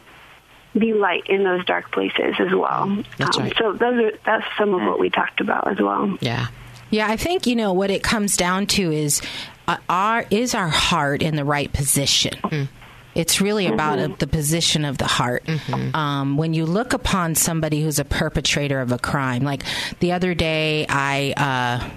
[0.77, 3.03] be light in those dark places as well.
[3.17, 3.53] That's um, right.
[3.57, 6.17] So those are that's some of what we talked about as well.
[6.21, 6.47] Yeah.
[6.91, 9.21] Yeah, I think you know what it comes down to is
[9.67, 12.69] uh, our is our heart in the right position.
[13.15, 15.47] It's really about uh, the position of the heart.
[15.93, 19.63] Um, when you look upon somebody who's a perpetrator of a crime, like
[20.01, 21.89] the other day, I uh,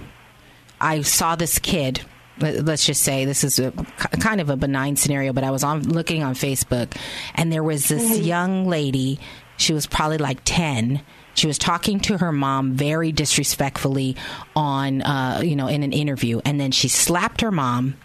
[0.81, 2.01] I saw this kid.
[2.39, 3.71] let- Let's just say this is a
[4.19, 6.95] kind of a benign scenario, but I was on looking on Facebook,
[7.35, 9.19] and there was this young lady.
[9.57, 11.01] She was probably like ten.
[11.35, 14.15] She was talking to her mom very disrespectfully
[14.55, 17.95] on, uh, you know, in an interview, and then she slapped her mom,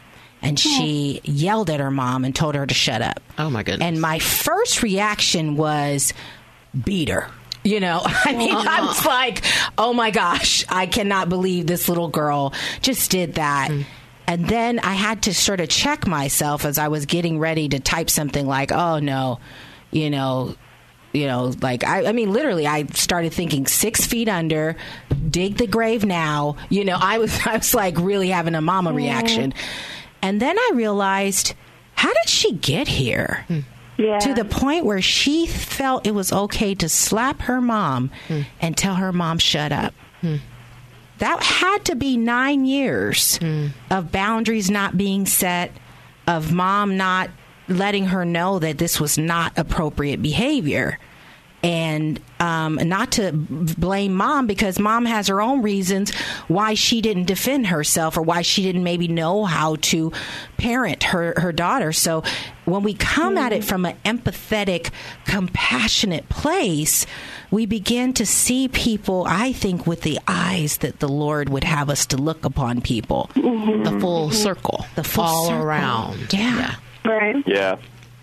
[0.45, 3.21] and she yelled at her mom and told her to shut up.
[3.39, 3.87] Oh my goodness.
[3.87, 6.13] And my first reaction was
[6.85, 7.31] beat her.
[7.65, 9.43] You know, I mean, I was like,
[9.79, 12.53] oh my gosh, I cannot believe this little girl
[12.83, 13.71] just did that.
[13.71, 13.85] Mm.
[14.27, 17.81] And then I had to sort of check myself as I was getting ready to
[17.81, 19.39] type something like, oh no,
[19.91, 20.57] you know,
[21.13, 24.77] you know, like I, I mean, literally, I started thinking six feet under,
[25.31, 26.57] dig the grave now.
[26.71, 29.55] You know, I was, I was like really having a mama reaction,
[30.25, 31.53] and then I realized,
[31.97, 33.45] how did she get here?
[33.49, 33.61] Hmm.
[33.99, 34.19] Yeah.
[34.21, 38.41] To the point where she felt it was okay to slap her mom hmm.
[38.59, 39.93] and tell her mom shut up.
[40.23, 40.37] Hmm.
[41.19, 43.39] That had to be nine years
[43.91, 45.73] of boundaries not being set,
[46.27, 47.29] of mom not
[47.69, 50.99] letting her know that this was not appropriate behavior.
[51.65, 56.15] And um, not to blame mom because mom has her own reasons
[56.47, 60.13] why she didn't defend herself or why she didn't maybe know how to
[60.59, 61.93] parent her, her daughter.
[61.93, 62.23] So
[62.67, 63.65] when we come at it mm.
[63.65, 64.91] from an empathetic,
[65.25, 67.07] compassionate place,
[67.51, 71.89] we begin to see people, I think, with the eyes that the Lord would have
[71.89, 73.31] us to look upon people.
[73.35, 73.85] Mm-hmm.
[73.85, 74.37] the full mm-hmm.
[74.37, 74.87] circle.
[74.97, 75.63] The full all circle.
[75.63, 76.33] around.
[76.33, 76.77] Yeah.
[77.05, 77.43] Right.
[77.47, 77.77] Yeah.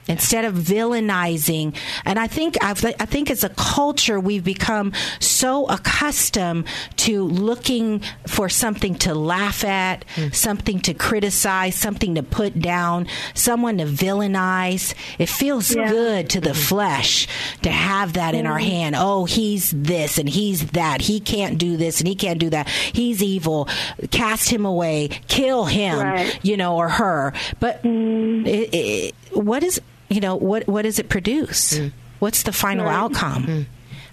[0.07, 1.75] Instead of villainizing.
[2.05, 6.65] And i think I've, i think as a culture we've become so accustomed
[6.97, 10.29] to looking for something to laugh at hmm.
[10.31, 14.93] something to criticize something to put down someone to villainize.
[15.19, 15.89] It feels Yeah.
[15.89, 16.59] good to the mm-hmm.
[16.61, 17.27] flesh
[17.61, 18.69] to have that in our mm-hmm.
[18.69, 18.95] hand.
[18.97, 21.01] Oh he's this and he's that.
[21.01, 22.67] He can't do this and he can't do that.
[22.69, 23.67] He's evil.
[24.11, 25.09] Cast him away.
[25.27, 26.39] Kill him Right.
[26.43, 27.33] you know or her.
[27.59, 28.45] But mm-hmm.
[28.47, 31.77] it, it, what is you know what what does it produce?
[31.79, 31.91] Mm.
[32.19, 32.95] What's the final Right.
[32.95, 33.65] outcome mm.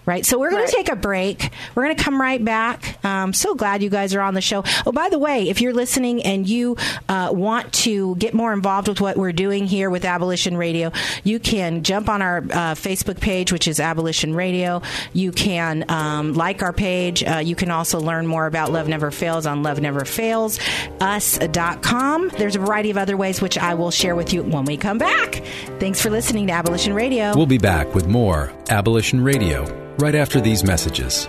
[0.08, 0.24] Right.
[0.24, 0.70] So we're going Right.
[0.70, 1.50] to take a break.
[1.74, 2.96] We're going to come right back.
[3.04, 4.64] Um, so glad you guys are on the show.
[4.86, 6.78] Oh, by the way, if you're listening and you
[7.10, 10.92] uh, want to get more involved with what we're doing here with Abolition Radio,
[11.24, 14.80] you can jump on our uh, Facebook page, which is Abolition Radio.
[15.12, 17.22] You can um, like our page.
[17.22, 22.28] Uh, you can also learn more about Love Never Fails on loveneverfailsus.com.
[22.30, 24.96] There's a variety of other ways, which I will share with you when we come
[24.96, 25.42] back.
[25.80, 27.34] Thanks for listening to Abolition Radio.
[27.36, 29.66] We'll be back with more Abolition Radio
[29.98, 31.28] right after these messages.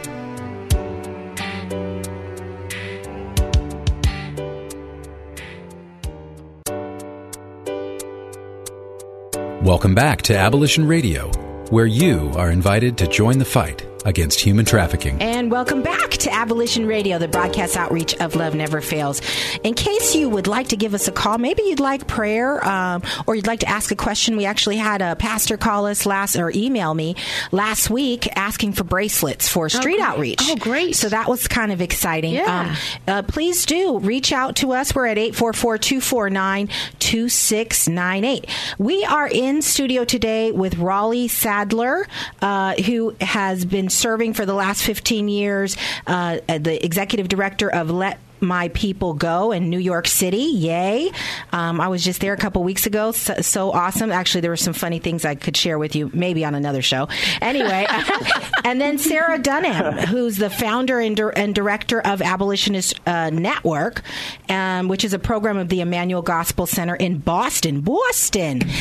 [9.62, 11.30] Welcome back to Abolition Radio,
[11.70, 15.22] where you are invited to join the fight against human trafficking.
[15.22, 19.22] And welcome back to Abolition Radio, the broadcast outreach of Love Never Fails.
[19.64, 23.04] In case you would like to give us a call, maybe you'd like prayer um,
[23.28, 24.38] or you'd like to ask a question.
[24.38, 27.16] We actually had a pastor call us last or email me
[27.52, 30.00] last week asking for bracelets for street great.
[30.00, 30.42] outreach.
[30.44, 30.96] Oh, great.
[30.96, 32.34] So that was kind of exciting.
[32.34, 32.70] Yeah.
[32.70, 34.96] Um, uh, please do reach out to us.
[34.96, 38.46] We're at 844 249 2698.
[38.78, 42.08] We are in studio today with Raleigh Sadler,
[42.42, 47.90] uh, who has been serving for the last 15 years, uh, the executive director of
[47.90, 50.38] Let my people go in New York City.
[50.38, 51.12] Yay.
[51.52, 53.12] Um, I was just there a couple weeks ago.
[53.12, 54.12] So, so awesome.
[54.12, 57.08] Actually, there were some funny things I could share with you, maybe on another show.
[57.42, 57.86] Anyway,
[58.64, 64.02] and then Sarah Dunham, who's the founder and, dir- and director of Abolitionist uh, Network,
[64.50, 67.82] um, which is a program of the Emmanuel Gospel Center in Boston.
[67.82, 68.62] Boston.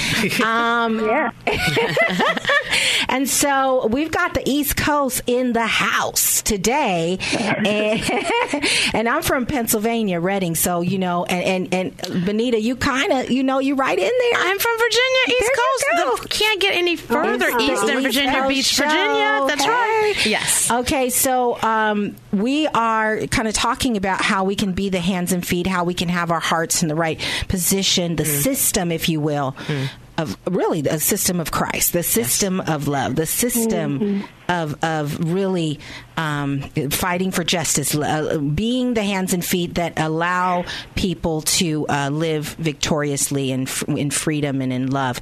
[0.43, 1.31] Um, Yeah.
[3.09, 9.47] and so we've got the East Coast in the house today, and, and I'm from
[9.49, 10.55] Pennsylvania, Reading.
[10.55, 14.05] So you know, and and, and Benita, you kind of you know you right in
[14.05, 14.41] there.
[14.41, 16.23] I'm from Virginia, East There Coast.
[16.23, 18.85] The- can't get any further east than Virginia Coast Beach, show.
[18.85, 19.45] Virginia.
[19.47, 19.71] That's Hey.
[19.71, 20.27] right.
[20.27, 20.71] Yes.
[20.71, 25.33] Okay, so um, we are kind of talking about how we can be the hands
[25.33, 28.31] and feet, how we can have our hearts in the right position, the hmm.
[28.31, 29.85] system, if you will, hmm.
[30.17, 34.27] of really a system of Christ, the system of love, the system mm-hmm.
[34.49, 35.79] Of of really
[36.17, 40.65] um, fighting for justice, uh, being the hands and feet that allow
[40.97, 45.21] people to uh, live victoriously in in freedom and in love.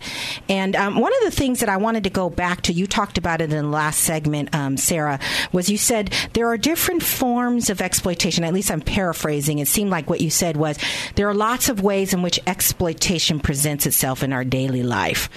[0.49, 3.19] And um, one of the things that I wanted to go back to, you talked
[3.19, 5.19] about it in the last segment, um, Sarah,
[5.53, 8.45] was you said there are different forms of exploitation.
[8.45, 9.59] At least I'm paraphrasing.
[9.59, 10.79] It seemed like what you said was
[11.17, 15.29] there are lots of ways in which exploitation presents itself in our daily life.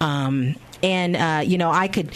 [0.00, 2.10] Um, and uh, you know, I could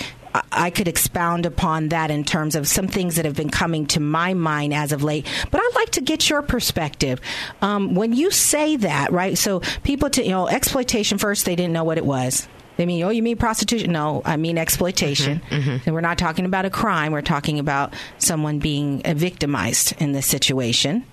[0.52, 4.00] I could expound upon that in terms of some things that have been coming to
[4.00, 5.26] my mind as of late.
[5.50, 7.20] But I'd like to get your perspective.
[7.62, 9.36] Um, when you say that, right?
[9.38, 12.48] So people, to, you know, exploitation first, they didn't know what it was.
[12.76, 13.92] They mean, oh, you mean prostitution?
[13.92, 15.40] No, I mean exploitation.
[15.48, 17.12] Mm-hmm, And we're not talking about a crime.
[17.12, 21.04] We're talking about someone being victimized in this situation,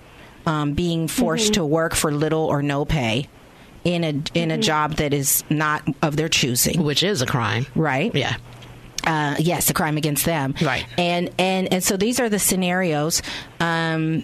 [0.46, 1.56] um, being forced Mhm.
[1.56, 3.30] to work for little or no pay
[3.86, 4.62] in a in a Mhm.
[4.62, 8.12] job that is not of their choosing, which is a crime, right?
[8.14, 8.36] Yeah.
[9.06, 10.86] Uh, yes, a crime against them, right?
[10.98, 13.22] And and and so these are the scenarios.
[13.60, 14.24] Um,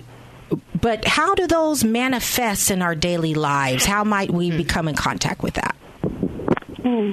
[0.80, 3.86] but how do those manifest in our daily lives?
[3.86, 5.76] How might we become in contact with that?
[6.82, 7.12] Hmm.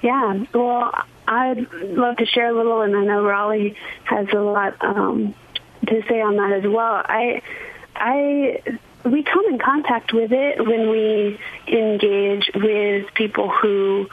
[0.00, 0.92] Yeah, well,
[1.26, 5.34] I'd love to share a little, and I know Raleigh has a lot um,
[5.86, 7.02] to say on that as well.
[7.04, 7.42] I,
[7.94, 8.62] I,
[9.04, 11.38] we come in contact with it when we
[11.68, 14.08] engage with people who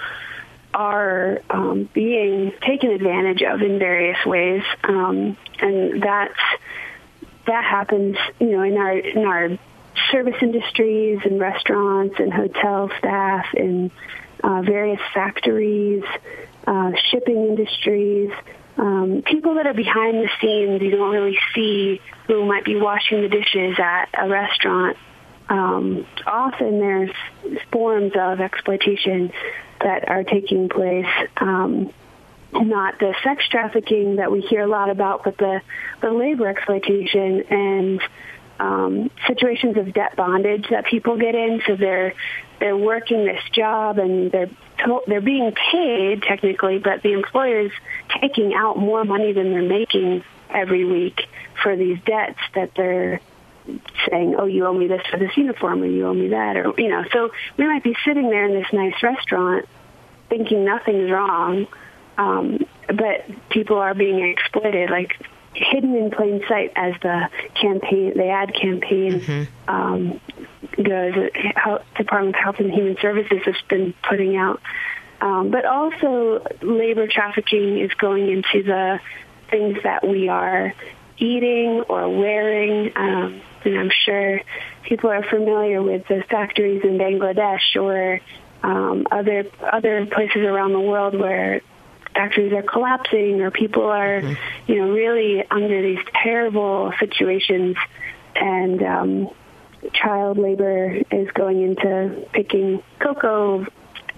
[0.79, 6.39] are um, being taken advantage of in various ways, um, and that's
[7.45, 9.49] that happens, you know, in our in our
[10.09, 13.91] service industries and restaurants and hotel staff and
[14.41, 16.03] uh, various factories,
[16.65, 18.31] uh, shipping industries,
[18.77, 20.81] um, people that are behind the scenes.
[20.81, 24.95] You don't really see who might be washing the dishes at a restaurant.
[25.49, 27.11] Um, often there's
[27.69, 29.33] forms of exploitation
[29.81, 31.05] that are taking place.
[31.37, 31.93] Um,
[32.51, 35.61] not the sex trafficking that we hear a lot about, but the,
[36.01, 38.01] the labor exploitation and
[38.59, 41.61] um, situations of debt bondage that people get in.
[41.65, 42.13] So they're
[42.59, 44.49] they're working this job and they're
[44.79, 47.71] to- they're being paid technically, but the employer's
[48.19, 51.21] taking out more money than they're making every week
[51.63, 53.21] for these debts that they're
[54.09, 56.73] saying, "Oh, you owe me this for this uniform, or you owe me that," or
[56.77, 57.03] you know.
[57.11, 59.67] So we might be sitting there in this nice restaurant,
[60.29, 61.67] thinking nothing's wrong,
[62.17, 65.15] um, but people are being exploited, like
[65.53, 70.19] hidden in plain sight as the campaign, the ad campaign um,
[70.81, 71.13] goes.
[71.55, 74.61] Health, Department of Health and Human Services has been putting out.
[75.21, 78.99] Um, but also, labor trafficking is going into the
[79.49, 80.73] things that we are
[81.19, 82.91] eating or wearing.
[82.95, 84.41] Um, and I'm sure
[84.83, 88.21] people are familiar with the factories in Bangladesh or
[88.63, 91.61] um, other other places around the world where
[92.13, 94.21] factories are collapsing or people are,
[94.67, 97.77] you know, really under these terrible situations,
[98.35, 99.29] and um,
[99.93, 103.65] child labor is going into picking cocoa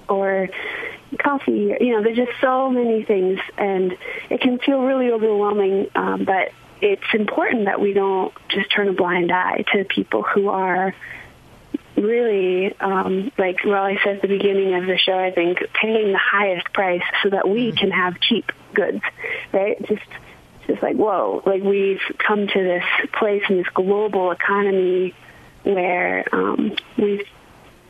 [0.07, 0.49] or
[1.19, 1.75] coffee.
[1.79, 3.95] You know, there's just so many things, and
[4.29, 5.87] it can feel really overwhelming.
[5.95, 6.51] Um, but
[6.81, 10.93] it's important that we don't just turn a blind eye to people who are
[11.95, 16.19] really, um, like Raleigh said at the beginning of the show, I think, paying the
[16.19, 19.01] highest price so that we can have cheap goods,
[19.51, 19.77] right?
[19.87, 20.01] Just,
[20.67, 22.83] just like, whoa, like we've come to this
[23.17, 25.13] place in this global economy
[25.63, 27.27] where um, we've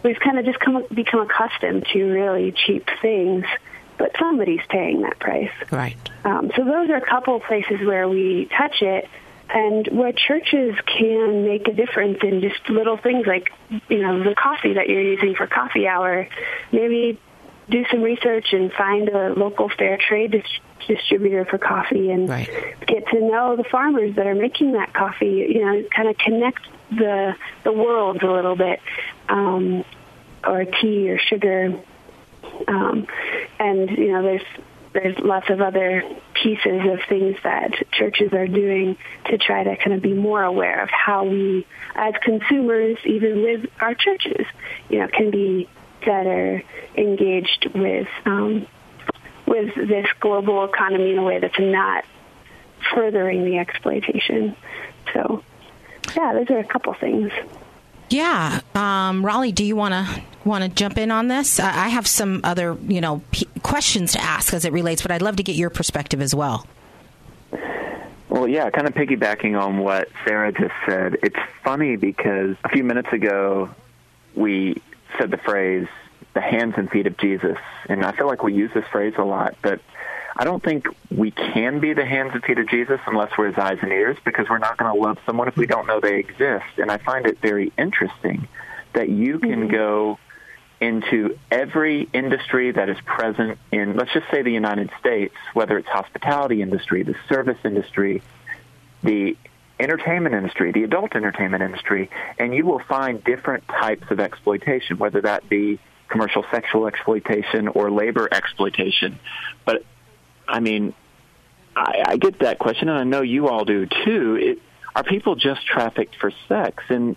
[0.04, 3.46] we've kind of just come become accustomed to really cheap things,
[4.02, 5.52] but somebody's paying that price.
[5.70, 5.95] Right.
[6.24, 9.08] Um, so those are a couple of places where we touch it,
[9.47, 13.52] and where churches can make a difference in just little things like,
[13.89, 16.28] you know, the coffee that you're using for coffee hour.
[16.72, 17.20] Maybe
[17.70, 22.28] do some research and find a local fair trade dis- distributor for coffee and
[22.88, 25.45] get to know the farmers that are making that coffee.
[25.54, 28.80] You know, kind of connect the the worlds a little bit,
[29.30, 29.86] um,
[30.43, 31.80] or tea or sugar.
[32.68, 33.07] Um,
[33.59, 34.45] and you know, there's
[34.93, 36.03] there's lots of other
[36.34, 40.84] pieces of things that churches are doing to try to kind of be more aware
[40.84, 44.45] of how we, as consumers, even with our churches,
[44.89, 45.70] you know, can be
[46.05, 46.62] better
[46.95, 48.68] engaged with um,
[49.47, 52.03] with this global economy in a way that's not
[52.93, 54.55] furthering the exploitation.
[55.14, 55.43] So,
[56.16, 57.32] yeah, those are a couple things.
[58.12, 61.62] Yeah, um, Raleigh, do you want to want to jump in on this?
[61.62, 65.12] I I have some other you know p- questions to ask as it relates, but
[65.12, 66.68] I'd love to get your perspective as well.
[68.28, 71.18] Well, yeah, kind of piggybacking on what Sarah just said.
[71.24, 73.70] It's funny because a few minutes ago
[74.36, 74.82] we
[75.18, 75.88] said the phrase
[76.34, 77.57] "the hands and feet of Jesus,"
[77.88, 79.55] and I feel like we use this phrase a lot.
[79.62, 79.80] But
[80.36, 83.58] I don't think we can be the hands and feet of Jesus unless we're his
[83.58, 86.20] eyes and ears because we're not going to love someone if we don't know they
[86.20, 86.66] exist.
[86.78, 88.48] And I find it very interesting
[88.94, 89.72] that you can mm-hmm.
[89.72, 90.20] go
[90.80, 95.88] into every industry that is present in, let's just say the United States, whether it's
[95.88, 98.24] hospitality industry, the service industry,
[99.04, 99.38] the
[99.80, 102.10] entertainment industry, the adult entertainment industry,
[102.40, 107.90] and you will find different types of exploitation, whether that be commercial sexual exploitation or
[107.90, 109.20] labor exploitation.
[109.66, 109.86] But
[110.52, 110.93] I mean,
[111.76, 114.36] I, I get that question, and I know you all do too.
[114.36, 114.60] It,
[114.95, 116.84] are people just trafficked for sex?
[116.89, 117.16] And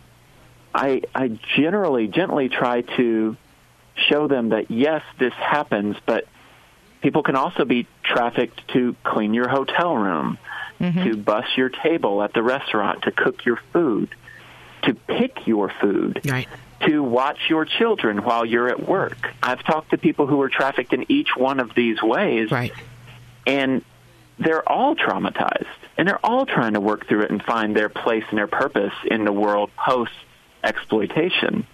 [0.74, 3.36] I, I generally gently try to
[4.08, 6.26] show them that yes, this happens, but
[7.00, 10.38] people can also be trafficked to clean your hotel room,
[10.80, 11.04] mm-hmm.
[11.04, 14.08] to bus your table at the restaurant, to cook your food,
[14.82, 16.48] to pick your food, Right.
[16.86, 19.18] to watch your children while you're at work.
[19.42, 22.72] I've talked to people who were trafficked in each one of these ways, Right.
[23.46, 23.84] And
[24.38, 25.66] they're all traumatized,
[25.96, 28.92] and they're all trying to work through it and find their place and their purpose
[29.06, 30.12] in the world post
[30.62, 31.66] exploitation.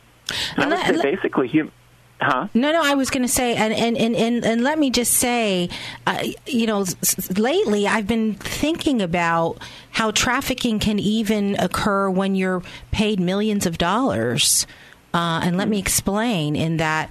[0.56, 1.72] And I would say basically, hum-
[2.20, 2.48] huh?
[2.54, 5.14] No, no, I was going to say, and, and, and, and, and let me just
[5.14, 5.70] say,
[6.06, 9.58] uh, you know, s- s- lately I've been thinking about
[9.92, 14.66] how trafficking can even occur when you're paid millions of dollars.
[15.14, 17.10] Uh, and let me explain in that,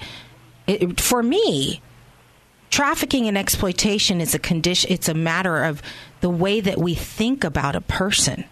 [0.67, 1.81] it, for me,
[2.69, 5.81] trafficking and exploitation is a condition, it's a matter of
[6.21, 8.45] the way that we think about a person.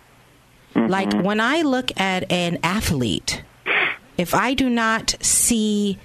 [0.74, 0.92] Mm-hmm.
[0.92, 3.44] Like when I look at an athlete,
[4.18, 6.00] if I do not see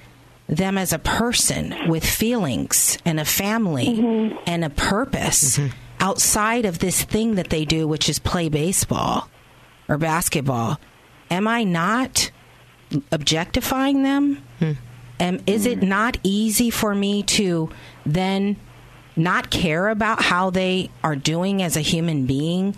[0.49, 4.37] them as a person with feelings and a family mm-hmm.
[4.47, 5.75] and a purpose mm-hmm.
[6.01, 9.29] outside of this thing that they do, which is play baseball
[9.89, 10.79] or basketball,
[11.31, 12.31] am I not
[13.11, 14.43] objectifying them?
[14.59, 14.73] Hmm.
[15.19, 15.89] And is it mm.
[15.89, 17.71] not easy for me to
[18.05, 18.57] then
[19.16, 22.76] not care about how they are doing as a human being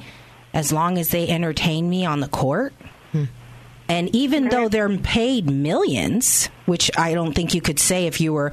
[0.52, 2.72] as long as they entertain me on the court?
[3.88, 8.32] And even though they're paid millions, which I don't think you could say if you
[8.32, 8.50] were,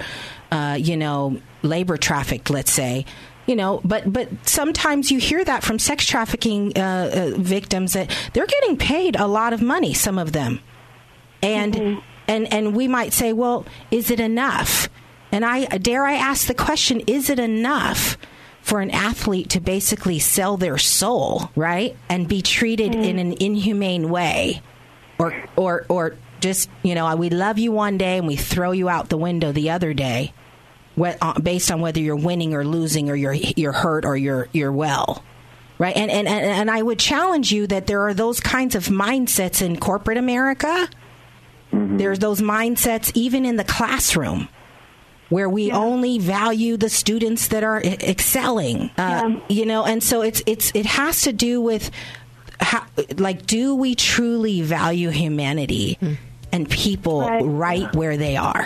[0.52, 3.06] uh, you know, labor trafficked, let's say,
[3.48, 8.16] you know, but but sometimes you hear that from sex trafficking uh, uh, victims that
[8.34, 9.94] they're getting paid a lot of money.
[9.94, 10.60] Some of them,
[11.42, 14.90] and and and we might say, well, is it enough?
[15.32, 18.18] And I dare I ask the question: Is it enough?
[18.62, 24.08] For an athlete to basically sell their soul, right, and be treated in an inhumane
[24.12, 24.62] way,
[25.18, 28.88] or or or just you know we love you one day and we throw you
[28.88, 30.32] out the window the other day
[31.00, 34.72] uh, based on whether you're winning or losing or you're you're hurt or you're you're
[34.72, 35.24] well
[35.82, 35.98] right?
[35.98, 39.64] And and and, and I would challenge you that there are those kinds of mindsets
[39.64, 40.88] in corporate America.
[41.74, 44.48] There's those mindsets even in the classroom
[45.32, 48.92] where we only value the students that are excelling.
[48.98, 51.90] Uh, you know and so it's it's it has to do with
[52.60, 52.86] how,
[53.18, 55.98] like do we truly value humanity
[56.52, 58.66] and people right, where they are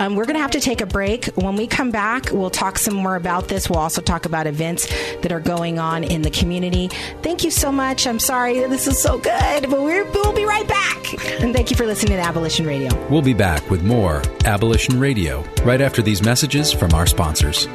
[0.00, 1.26] um, we're going to have to take a break.
[1.34, 3.68] When we come back, we'll talk some more about this.
[3.68, 4.86] We'll also talk about events
[5.22, 6.88] that are going on in the community.
[7.22, 8.06] Thank you so much.
[8.06, 11.40] I'm sorry this is so good, but we're, we'll be right back.
[11.40, 12.90] And thank you for listening to Abolition Radio.
[13.08, 17.66] We'll be back with more Abolition Radio right after these messages from our sponsors.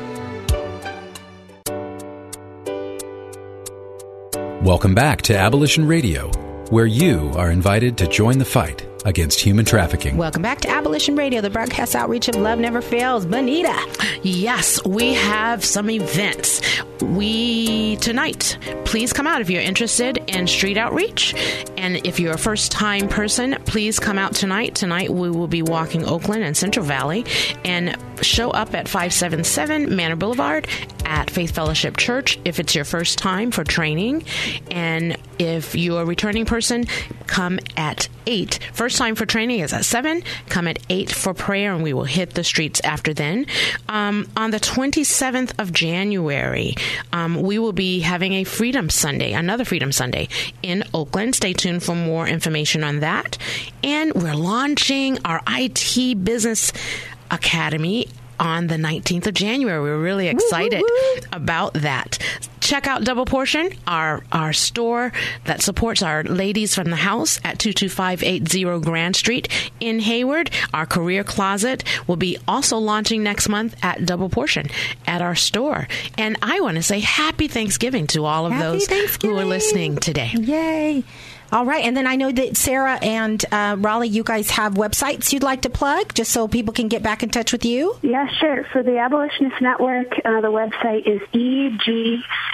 [4.63, 6.31] Welcome back to Abolition Radio,
[6.69, 10.17] where you are invited to join the fight against human trafficking.
[10.17, 13.25] Welcome back to Abolition Radio, the broadcast outreach of Love Never Fails.
[13.25, 13.77] Benita.
[14.21, 16.61] Yes, we have some events.
[17.01, 21.33] We tonight, please come out if you're interested in street outreach.
[21.77, 24.75] And if you're a first time person, please come out tonight.
[24.75, 27.25] Tonight we will be walking Oakland and Central Valley
[27.65, 30.67] and show up at 577 Manor Boulevard
[31.05, 34.23] at Faith Fellowship Church if it's your first time for training.
[34.71, 36.85] And if you're a returning person,
[37.27, 38.59] come at 8.
[38.73, 40.23] First time for training is at 7.
[40.49, 43.45] Come at 8 for prayer, and we will hit the streets after then.
[43.89, 46.75] Um, on the 27th of January,
[47.11, 50.29] um, we will be having a Freedom Sunday, another Freedom Sunday
[50.61, 51.35] in Oakland.
[51.35, 53.37] Stay tuned for more information on that.
[53.83, 56.71] And we're launching our IT Business
[57.33, 58.07] Academy
[58.39, 59.81] on the 19th of January.
[59.81, 60.83] We're really excited
[61.31, 62.17] about that.
[62.59, 65.11] Check out Double Portion, our our store
[65.45, 70.49] that supports our ladies from the house at 22580 Grand Street in Hayward.
[70.73, 74.67] Our career closet will be also launching next month at Double Portion
[75.05, 75.87] at our store.
[76.17, 79.97] And I want to say happy Thanksgiving to all of Happy those who are listening
[79.97, 80.31] today.
[80.33, 81.03] Yay.
[81.53, 85.31] All right, and then I know that Sarah and uh, Raleigh, you guys have websites
[85.31, 87.95] you'd like to plug, just so people can get back in touch with you.
[88.01, 88.63] Yeah, sure.
[88.71, 91.21] For the Abolitionist Network, uh, the website is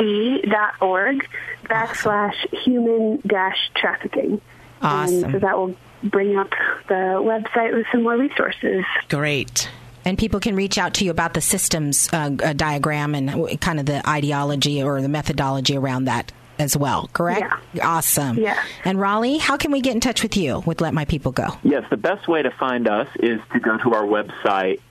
[0.01, 1.29] egc.org
[1.63, 2.35] backslash
[2.65, 4.41] human dash trafficking.
[4.81, 5.23] Awesome.
[5.23, 6.49] And so that will bring up
[6.89, 8.83] the website with some more resources.
[9.07, 9.69] Great.
[10.03, 13.79] And people can reach out to you about the systems uh, uh, diagram and kind
[13.79, 17.51] of the ideology or the methodology around that as well, correct?
[17.81, 18.37] Awesome.
[18.37, 18.61] Yeah.
[18.85, 21.47] And Raleigh, how can we get in touch with you with Let My People Go?
[21.63, 24.81] Yes, the best way to find us is to go to our website,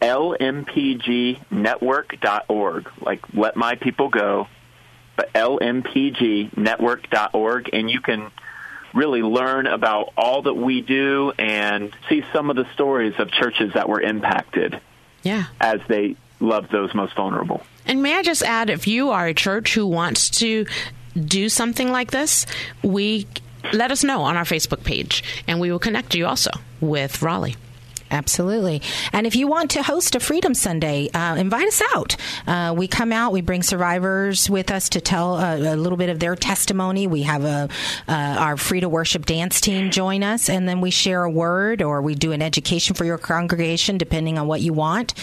[0.00, 4.46] lmpgnetwork.org, like Let My People Go,
[5.16, 8.30] but lmpgnetwork.org, and you can
[8.94, 13.74] really learn about all that we do and see some of the stories of churches
[13.74, 14.80] that were impacted
[15.22, 15.44] Yeah.
[15.60, 17.62] as they love those most vulnerable.
[17.84, 20.64] And may I just add, if you are a church who wants to
[21.18, 22.46] do something like this,
[22.82, 23.26] we
[23.72, 26.50] let us know on our Facebook page, and we will connect you also
[26.80, 27.56] with Raleigh.
[28.10, 28.82] Absolutely.
[29.12, 32.16] And if you want to host a Freedom Sunday, uh, invite us out.
[32.46, 36.08] Uh, we come out, we bring survivors with us to tell a, a little bit
[36.08, 37.06] of their testimony.
[37.06, 37.68] We have a
[38.08, 41.82] uh, our Free to Worship dance team join us, and then we share a word
[41.82, 45.14] or we do an education for your congregation, depending on what you want.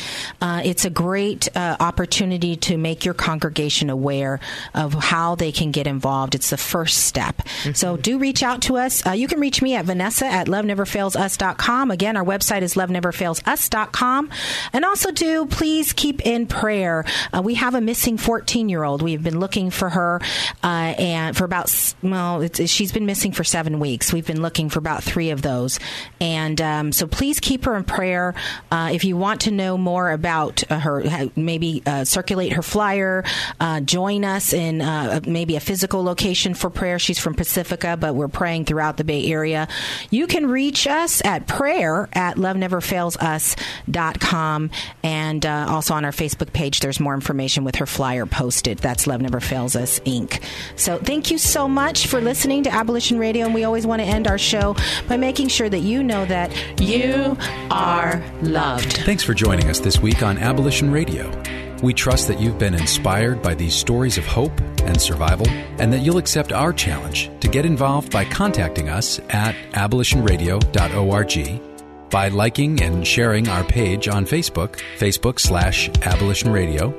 [0.42, 4.40] Uh, it's a great uh, opportunity to make your congregation aware
[4.74, 6.36] of how they can get involved.
[6.36, 7.42] It's the first step.
[7.74, 9.06] So do reach out to us.
[9.06, 11.92] Uh, you can reach me at Vanessa at loveneverfailsus.com.
[11.92, 14.30] Again, our website is loveneverfailsus.com.
[14.74, 17.06] And also do please keep in prayer.
[17.34, 19.02] Uh, we have a missing 14 year old.
[19.02, 20.22] We've been looking for her,
[20.64, 24.14] uh, and for about, well, she's been missing for seven weeks.
[24.14, 25.80] We've been looking for about three of those.
[26.20, 28.34] And um, so please keep her in prayer.
[28.72, 33.24] Uh, if you want to know more about uh, her, maybe uh, circulate her flyer,
[33.60, 34.78] uh, join us in
[35.26, 37.00] maybe a physical location for prayer.
[37.00, 39.68] She's from Pacifica, but we're praying throughout the Bay Area.
[40.10, 44.72] You can reach us at prayer at loveneverfailsus.com.
[45.04, 48.80] And uh, also on our Facebook page, there's more information with her flyer posted.
[48.80, 50.42] That's Love Never Fails Us, Inc.
[50.76, 53.46] So thank you so much for listening to Abolition Radio.
[53.46, 54.76] And we always want to end our show
[55.08, 57.38] by making sure that you know that You
[57.72, 58.94] are loved.
[58.94, 61.32] Thanks for joining us this week on Abolition Radio.
[61.84, 66.00] We trust that you've been inspired by these stories of hope and survival, and that
[66.00, 71.75] you'll accept our challenge to get involved by contacting us at abolitionradio.org,
[72.10, 76.94] by liking and sharing our page on Facebook, Facebook slash Abolition Radio,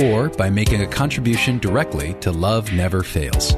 [0.00, 3.54] or by making a contribution directly to Love Never Fails.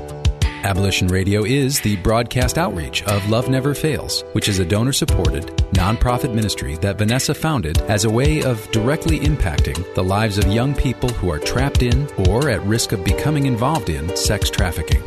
[0.64, 5.46] Abolition Radio is the broadcast outreach of Love Never Fails, which is a donor supported,
[5.72, 10.72] nonprofit ministry that Vanessa founded as a way of directly impacting the lives of young
[10.72, 15.02] people who are trapped in or at risk of becoming involved in sex trafficking.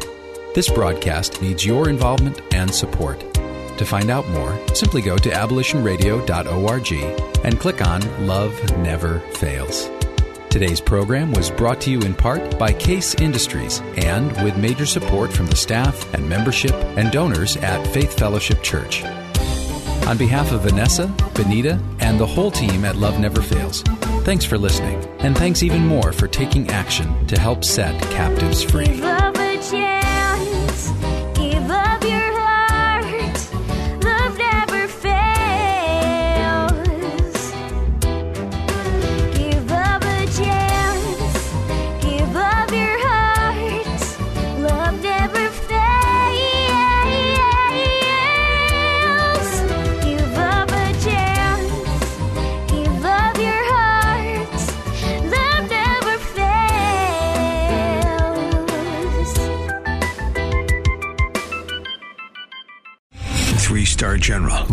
[0.56, 3.35] This broadcast needs your involvement and support.
[3.78, 6.94] To find out more, simply go to abolitionradio.org
[7.44, 9.90] and click on Love Never Fails.
[10.50, 15.34] Today's program was brought to you in part by Case Industries and with major support
[15.34, 19.04] from the staff and membership and donors at Faith Fellowship Church.
[20.08, 23.82] On behalf of Vanessa, Benita, and the whole team at Love Never Fails,
[24.24, 29.02] thanks for listening, and thanks even more for taking action to help set captives free.